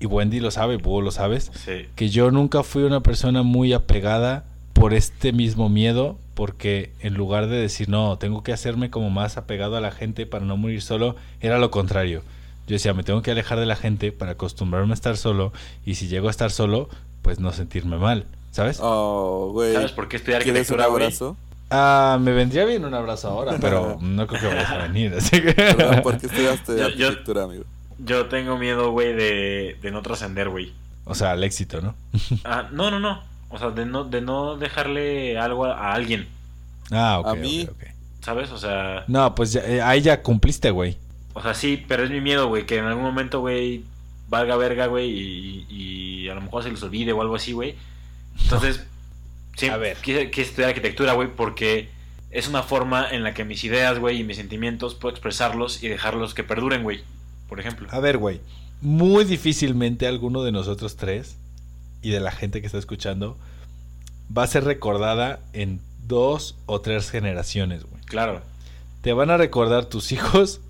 [0.00, 1.86] y Wendy lo sabe, vos lo sabes, Sí.
[1.94, 4.46] que yo nunca fui una persona muy apegada
[4.80, 9.36] por este mismo miedo, porque en lugar de decir, no, tengo que hacerme como más
[9.36, 12.22] apegado a la gente para no morir solo, era lo contrario.
[12.66, 15.52] Yo decía, me tengo que alejar de la gente para acostumbrarme a estar solo,
[15.84, 16.88] y si llego a estar solo,
[17.22, 18.78] pues no sentirme mal, ¿sabes?
[18.80, 19.74] Oh, güey.
[19.74, 21.04] ¿Sabes por qué estudiar ¿Quieres un arquitectura, güey?
[21.04, 21.36] abrazo?
[21.70, 25.42] Ah, me vendría bien un abrazo ahora, pero no creo que vayas a venir, así
[25.42, 25.52] que...
[25.52, 27.64] Perdón, ¿por qué estudiaste Yo- yo- arquitectura, amigo?
[27.98, 30.72] Yo tengo miedo, güey, de, de no trascender, güey.
[31.04, 31.94] O sea, al éxito, ¿no?
[32.44, 33.28] Ah, no, no, no.
[33.50, 36.26] O sea, de no, de no dejarle algo a, a alguien,
[36.92, 37.82] Ah, ok, A ok, mí- ok.
[38.22, 38.50] ¿sabes?
[38.50, 40.96] O sea, No, pues ya, eh, ahí ya cumpliste, güey.
[41.34, 43.84] o sea, sí, pero es mi miedo, güey, que en algún momento, güey,
[44.28, 47.74] valga verga, güey, y, y a lo mejor se les olvide o algo así, güey.
[48.42, 48.84] Entonces,
[49.56, 49.96] sí, A ver.
[49.98, 51.88] Quise, quise estudiar arquitectura, güey, porque
[52.30, 55.88] es una forma en la que mis ideas, güey, y mis sentimientos puedo expresarlos y
[55.88, 57.00] dejarlos que perduren, güey.
[57.48, 57.88] Por ejemplo.
[57.90, 58.40] A ver, güey.
[58.80, 61.36] Muy difícilmente alguno de nosotros tres
[62.02, 63.36] y de la gente que está escuchando
[64.36, 68.02] va a ser recordada en dos o tres generaciones, güey.
[68.04, 68.42] Claro.
[69.02, 70.60] Te van a recordar tus hijos,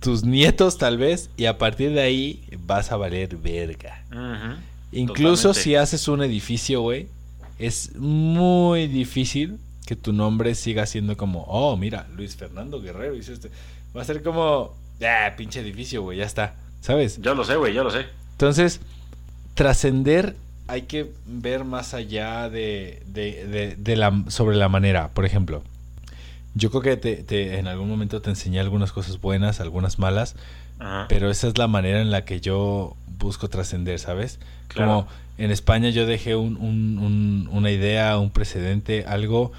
[0.00, 4.04] tus nietos tal vez, y a partir de ahí vas a valer verga.
[4.92, 5.62] Incluso Totalmente.
[5.62, 7.08] si haces un edificio, güey,
[7.58, 13.32] es muy difícil que tu nombre siga siendo como, oh, mira, Luis Fernando Guerrero hizo
[13.32, 13.50] este.
[13.96, 16.54] Va a ser como, ah, pinche edificio, güey, ya está.
[16.80, 17.20] ¿Sabes?
[17.20, 18.06] Yo lo sé, güey, yo lo sé.
[18.32, 18.80] Entonces,
[19.54, 20.36] trascender
[20.70, 25.08] hay que ver más allá de, de- de- de la, sobre la manera.
[25.08, 25.62] Por ejemplo,
[26.54, 30.36] yo creo que te, te- en algún momento te enseñé algunas cosas buenas, algunas malas,
[30.78, 31.06] Ajá.
[31.08, 34.38] pero esa es la manera en la que yo busco trascender, ¿sabes?
[34.68, 34.90] Claro.
[34.90, 35.08] Como
[35.38, 39.52] en España yo dejé un- un- un- una idea, un precedente, algo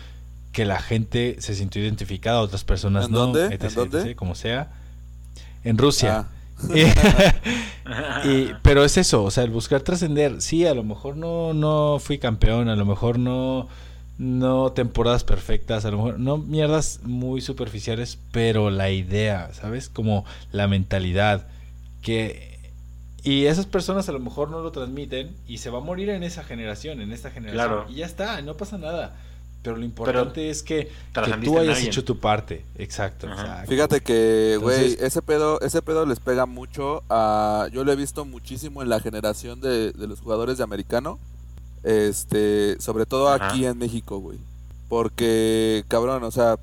[0.52, 3.46] que la gente se sintió identificada, otras personas ¿En no, dónde?
[3.46, 4.02] ¿En etc, dónde?
[4.02, 4.70] etc, como sea.
[5.64, 6.20] En Rusia.
[6.20, 6.28] Ah,
[8.26, 10.42] Y- pero es eso, o sea, el buscar trascender.
[10.42, 13.68] Sí, a lo mejor no, no fui campeón, a lo mejor no,
[14.18, 19.90] no temporadas perfectas, a lo mejor no mierdas muy superficiales, pero la idea, ¿sabes?
[19.90, 21.48] Como la mentalidad.
[22.02, 22.60] Que.
[23.24, 26.24] Y esas personas a lo mejor no lo transmiten y se va a morir en
[26.24, 27.68] esa generación, en esta generación.
[27.68, 27.86] Claro.
[27.90, 29.16] Y ya está, no pasa nada.
[29.62, 31.88] Pero lo importante es que, que tú hayas alguien.
[31.88, 32.66] hecho tu parte.
[32.78, 33.28] Exacto.
[33.68, 37.68] Fíjate que, güey, ese pedo, ese pedo les pega mucho a...
[37.72, 41.20] Yo lo he visto muchísimo en la generación de, de los jugadores de americano.
[41.84, 43.50] Este, sobre todo Ajá.
[43.50, 44.40] aquí en México, güey.
[44.90, 46.58] Porque, cabrón, o sea,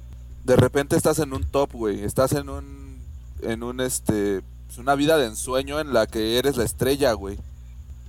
[0.44, 2.02] de repente estás en un top, güey.
[2.02, 2.98] Estás en un,
[3.42, 7.38] en un, este, pues, una vida de ensueño en la que eres la estrella, güey.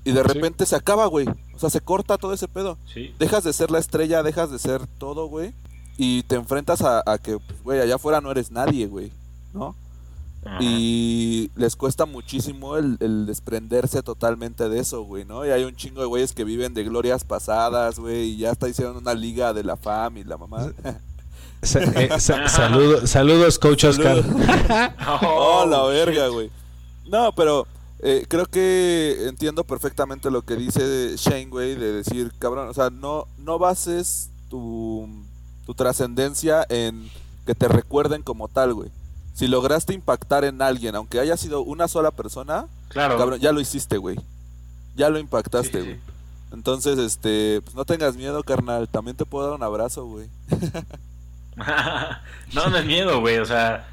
[0.05, 0.27] Y de Sí.
[0.27, 1.27] repente se acaba, güey.
[1.53, 3.13] O sea, se corta todo ese pedo Sí.
[3.19, 5.53] dejas de ser la estrella, dejas de ser todo, güey.
[5.97, 9.11] Y te enfrentas a, a que, güey, allá afuera no eres nadie, güey.
[9.53, 9.75] ¿No?
[10.45, 10.57] Ajá.
[10.61, 15.45] Y les cuesta muchísimo el, el desprenderse totalmente de eso, güey, ¿no?
[15.45, 18.69] Y hay un chingo de güeyes que viven de glorias pasadas, güey, y ya hasta
[18.69, 20.71] hicieron una liga de la fam y la mamá.
[21.61, 24.23] Sa- eh, sa- saludo- saludos, coach Oscar.
[25.27, 26.49] Oh, la verga, güey.
[27.09, 27.67] No, pero
[28.01, 32.89] eh, creo que entiendo perfectamente lo que dice Shane, güey, de decir, cabrón, o sea,
[32.89, 35.07] no, no bases tu,
[35.65, 37.09] tu trascendencia en
[37.45, 38.89] que te recuerden como tal, güey.
[39.33, 43.17] Si lograste impactar en alguien, aunque haya sido una sola persona, Claro.
[43.17, 44.17] cabrón, ya lo hiciste, güey.
[44.95, 45.95] Ya lo impactaste, Sí, güey.
[45.95, 46.01] sí.
[46.51, 48.87] Entonces, este, pues no tengas miedo, carnal.
[48.89, 50.27] También te puedo dar un abrazo, güey.
[52.53, 53.37] no, no es miedo, güey.
[53.37, 53.87] O sea,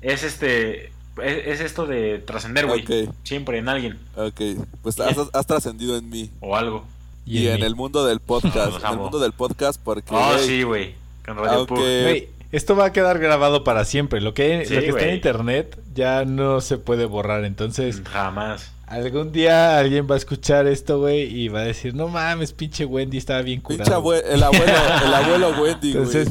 [0.00, 0.92] es este.
[1.22, 2.82] Es, es esto de trascender, güey.
[2.82, 4.40] Ok, Siempre en alguien ok.
[4.82, 6.30] Pues has, has trascendido en mí.
[6.40, 6.84] o algo.
[7.24, 7.62] Y, en mí.
[7.66, 8.84] el mundo del podcast.
[8.84, 10.14] En el mundo del podcast, porque.
[10.14, 10.94] Oh, güey, sí, güey.
[11.24, 11.78] Con Radio Pug.
[11.78, 12.02] aunque.
[12.02, 14.20] Güey, esto va a quedar grabado para siempre.
[14.20, 17.44] Lo que, Sí, lo que está en internet ya no se puede borrar.
[17.44, 18.70] Entonces, Jamás.
[18.86, 22.84] algún día alguien va a escuchar esto, güey, y va a decir, no mames, pinche
[22.84, 23.82] Wendy estaba bien curado.
[23.84, 24.72] Pinche abue- el abuelo,
[25.06, 26.04] el abuelo Wendy, güey.
[26.06, 26.28] Entonces,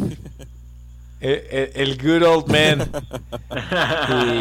[1.26, 2.90] el, good old man.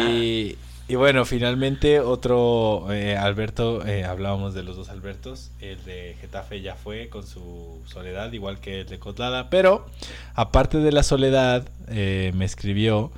[0.07, 0.57] Y,
[0.87, 6.61] y bueno, finalmente otro eh, Alberto, eh, hablábamos de los dos Albertos, el de Getafe
[6.61, 9.87] ya fue con su soledad, igual que el de Cotlada, pero
[10.35, 13.11] aparte de la soledad, eh, me escribió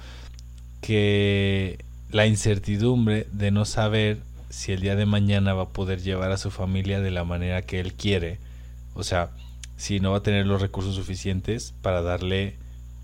[0.80, 6.32] que la incertidumbre de no saber si el día de mañana va a poder llevar
[6.32, 8.40] a su familia de la manera que él quiere,
[8.94, 9.32] o sea,
[9.76, 12.56] si no va a tener los recursos suficientes para darle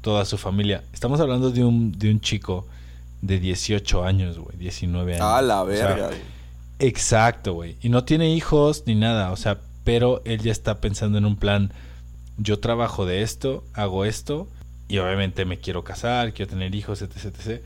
[0.04, 0.84] toda su familia.
[0.94, 2.68] Estamos hablando de un, de un chico
[3.22, 5.26] de 18 años, güey, 19 años.
[5.26, 6.20] Ah, la O sea, verga, güey.
[6.78, 7.78] Exacto, güey.
[7.82, 11.38] Y no tiene hijos ni nada, o sea, pero él ya está pensando en un
[11.38, 11.72] plan,
[12.38, 14.48] yo trabajo de esto, hago esto,
[14.90, 17.62] y obviamente me quiero casar, quiero tener hijos, etc, etc.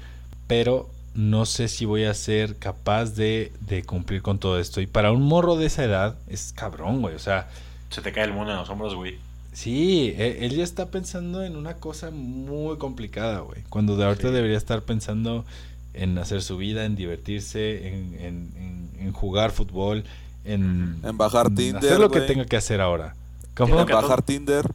[0.45, 4.79] Pero no sé si voy a ser capaz de, de cumplir con todo esto.
[4.79, 7.15] Y para un morro de esa edad, es cabrón, güey.
[7.15, 7.49] O sea,
[7.89, 9.17] Se te cae el mundo en los hombros, güey.
[9.57, 13.61] Sí, e- él ya está pensando en una cosa muy complicada, güey.
[13.69, 14.33] Cuando de ahorita Sí.
[14.33, 15.45] debería estar pensando
[15.93, 20.03] en hacer su vida, en divertirse, en, en- en- en jugar fútbol,
[20.45, 23.15] en, En bajar en Tinder, Hacer lo que tenga que hacer ahora.
[23.43, 23.85] En ¿Cómo?
[23.85, 24.65] Que- bajar Tinder.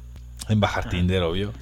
[0.48, 1.52] En bajar Tinder, obvio.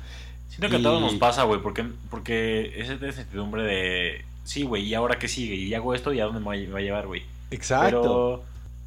[0.49, 4.63] Siento que a todos Y- nos pasa, güey, porque, porque es esa incertidumbre de, sí,
[4.63, 5.55] güey, ¿y ahora qué sigue?
[5.57, 7.23] ¿Y hago esto y a dónde me va a- me va a llevar, güey?
[7.51, 8.01] Exacto.
[8.01, 8.43] Pero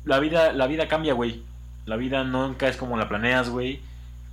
[0.06, 1.44] la vida, la vida cambia, güey.
[1.86, 3.80] La vida nunca es como la planeas, güey.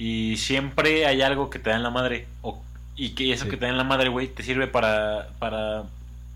[0.02, 2.26] Y siempre hay algo que te da en la madre.
[2.40, 2.58] O,
[2.96, 3.50] y que eso Sí.
[3.50, 5.84] que te da en la madre, güey, te sirve para, para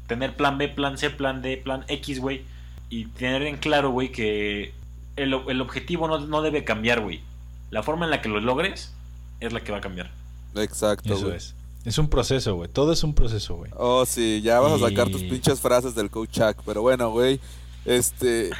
[0.06, 2.42] tener plan B, plan C, plan D, plan X, güey.
[2.90, 4.74] Y tener en claro, güey, que
[5.16, 7.22] el, el objetivo no, no debe cambiar, güey.
[7.70, 8.92] La forma en la que lo logres
[9.40, 10.10] es la que va a cambiar.
[10.56, 11.54] Exacto, Eso es.
[11.86, 12.68] Es un proceso, güey.
[12.70, 13.70] Todo es un proceso, güey.
[13.76, 16.62] Oh, sí, ya vas a sacar tus pinches frases del coach Chuck.
[16.66, 17.40] Pero bueno, güey.
[17.86, 18.50] Este.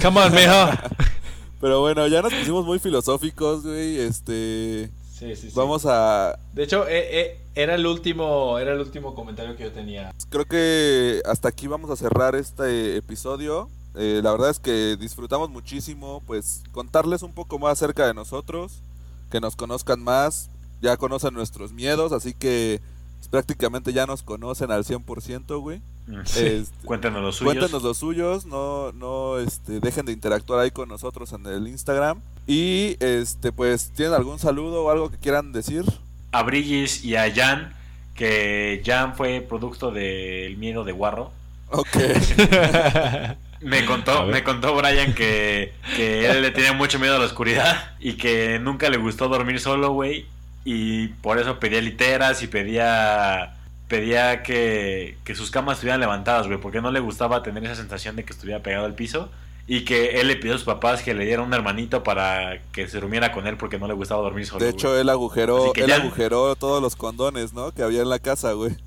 [0.00, 0.78] Come on, meja.
[1.60, 3.98] Pero bueno, ya nos pusimos muy filosóficos, güey.
[3.98, 4.90] Este.
[5.12, 5.52] Sí, sí, sí.
[5.54, 6.38] Vamos a.
[6.52, 10.12] De hecho, eh, eh, era el último, era el último comentario que yo tenía.
[10.28, 13.70] Creo que hasta aquí vamos a cerrar este episodio.
[13.94, 18.82] Eh, la verdad es que disfrutamos muchísimo, pues, contarles un poco más acerca de nosotros,
[19.30, 20.50] que nos conozcan más,
[20.82, 22.82] ya conocen nuestros miedos, así que
[23.16, 25.80] pues, prácticamente ya nos conocen al 100%, güey.
[26.24, 26.44] Sí.
[26.44, 27.54] Este, Cuéntanos los suyos.
[27.54, 32.20] Cuéntenos los suyos, no, no este, dejen de interactuar ahí con nosotros en el Instagram.
[32.46, 35.84] Y este, pues, ¿tienen algún saludo o algo que quieran decir?
[36.32, 37.74] A Brillis y a Jan,
[38.14, 41.32] que Jan fue producto del miedo de Guarro.
[41.70, 41.96] Ok.
[43.60, 47.94] Me contó, me contó Brian que, que él le tenía mucho miedo a la oscuridad
[47.98, 50.26] y que nunca le gustó dormir solo, güey.
[50.64, 53.56] Y por eso pedía literas y pedía
[53.88, 58.16] pedía que, que sus camas estuvieran levantadas, güey, porque no le gustaba tener esa sensación
[58.16, 59.30] de que estuviera pegado al piso.
[59.68, 62.86] Y que él le pidió a sus papás que le dieran un hermanito para que
[62.86, 64.60] se durmiera con él porque no le gustaba dormir solo.
[64.60, 64.74] De güey.
[64.78, 67.72] hecho, él agujeró, él ya- agujeró todos los condones, ¿no?
[67.72, 68.76] Que había en la casa, güey.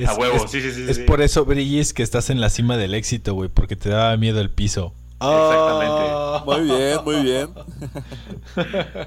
[0.00, 0.86] Es- a huevo, es- sí, sí, sí.
[0.88, 1.02] Es sí.
[1.04, 4.40] por eso, Brillis, que estás en la cima del éxito, güey, porque te daba miedo
[4.40, 4.92] el piso.
[5.20, 6.02] Exactamente.
[6.10, 6.42] Ah.
[6.44, 7.50] Muy bien, muy bien.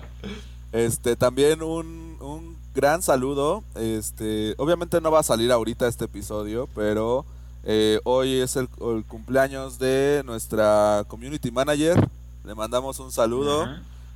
[0.72, 3.64] Este, también un, un gran saludo.
[3.76, 7.26] Este, obviamente no va a salir ahorita este episodio, pero
[7.64, 12.07] eh, hoy es el, el cumpleaños de nuestra community manager.
[12.43, 13.65] Le mandamos un saludo,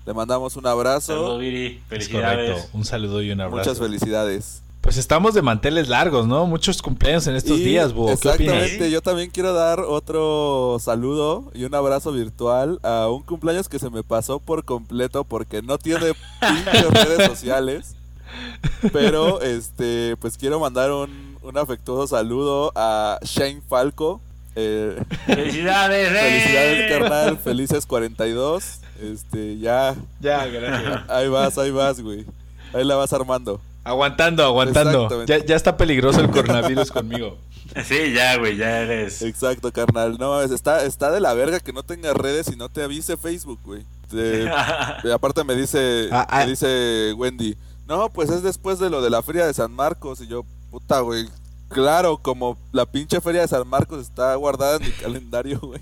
[0.05, 1.13] le mandamos un abrazo.
[1.13, 1.65] Saludos, Viri.
[1.77, 2.51] Es Felicidades.
[2.51, 2.77] correcto.
[2.77, 3.57] Un saludo y un abrazo.
[3.69, 4.61] Muchas felicidades.
[4.81, 6.45] Pues estamos de manteles largos, ¿no?
[6.45, 8.17] Muchos cumpleaños en estos Y días, Búho.
[8.17, 8.55] ¿Qué opinas?
[8.55, 13.77] Exactamente, yo también quiero dar otro saludo y un abrazo virtual a un cumpleaños que
[13.77, 17.95] se me pasó por completo porque no tiene pinches redes sociales.
[18.93, 24.21] Pero, este, pues quiero mandar un, un afectuoso saludo a Shane Falco.
[24.55, 26.15] Eh, ¡Felicidades, eh!
[26.15, 27.37] felicidades, carnal.
[27.37, 28.79] Felices 42.
[29.01, 29.95] Este, ya.
[30.19, 31.09] Ya, gracias.
[31.09, 32.25] Ahí vas, ahí vas, güey.
[32.73, 33.61] Ahí la vas armando.
[33.83, 35.25] Aguantando, aguantando.
[35.25, 37.37] Ya, ya está peligroso el coronavirus conmigo.
[37.85, 39.21] Sí, ya, güey, ya eres.
[39.21, 40.17] Exacto, carnal.
[40.19, 43.15] No mames, está, está de la verga que no tengas redes y no te avise
[43.15, 43.83] Facebook, güey.
[44.09, 44.49] Te-
[45.13, 46.39] aparte me dice, Ah, ah.
[46.43, 47.55] me dice Wendy,
[47.89, 50.21] no, pues es después de lo de la feria de San Marcos.
[50.21, 51.27] Y yo, puta, güey.
[51.67, 55.81] Claro, como la pinche feria de San Marcos está guardada en mi calendario, güey.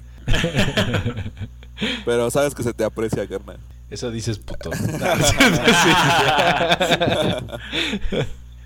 [2.06, 3.60] Pero sabes que se te aprecia, carnal.
[3.90, 4.70] Eso dices puto.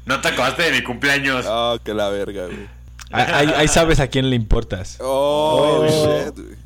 [0.06, 1.46] No te acabaste de mi cumpleaños.
[1.48, 2.68] Oh, que la verga, güey.
[3.12, 4.98] ahí, ahí sabes a quién le importas.
[5.00, 5.88] Oh, Oh.
[5.88, 6.58] shit, güey.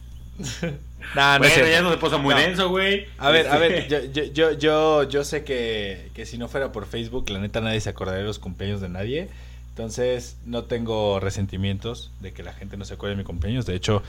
[1.13, 2.39] Nah, no bueno, ya no se puso muy No.
[2.39, 3.05] denso, güey.
[3.17, 6.47] A ver, a ver, Este, yo, yo, yo, yo, yo sé que, que si no
[6.47, 9.29] fuera por Facebook, la neta nadie se acordaría de los cumpleaños de nadie.
[9.69, 13.65] Entonces, no tengo resentimientos de que la gente no se acuerde de mi cumpleaños.
[13.65, 14.01] De hecho,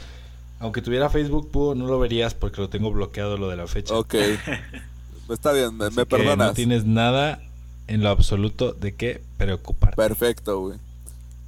[0.60, 3.94] aunque tuviera Facebook, no lo verías porque lo tengo bloqueado lo de la fecha.
[3.94, 4.14] Ok.
[5.28, 6.48] Está bien, me, me perdonas.
[6.48, 7.40] No tienes nada
[7.88, 9.96] en lo absoluto de qué preocuparte.
[9.96, 10.78] Perfecto, güey.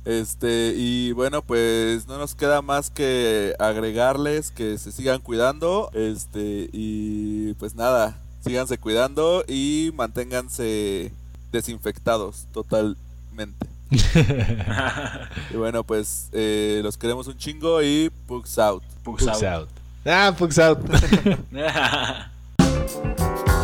[0.09, 5.91] Este, y bueno, pues no nos queda más que agregarles que se sigan cuidando.
[5.93, 11.13] Este, y pues nada, síganse cuidando y manténganse
[11.53, 13.67] desinfectados totalmente.
[15.51, 18.83] Y bueno, pues eh, los queremos un chingo y pugs out.
[19.05, 19.45] Pugs Pugs out.
[19.45, 19.69] out.
[20.07, 20.79] Ah, Pugs out.
[22.59, 23.49] out.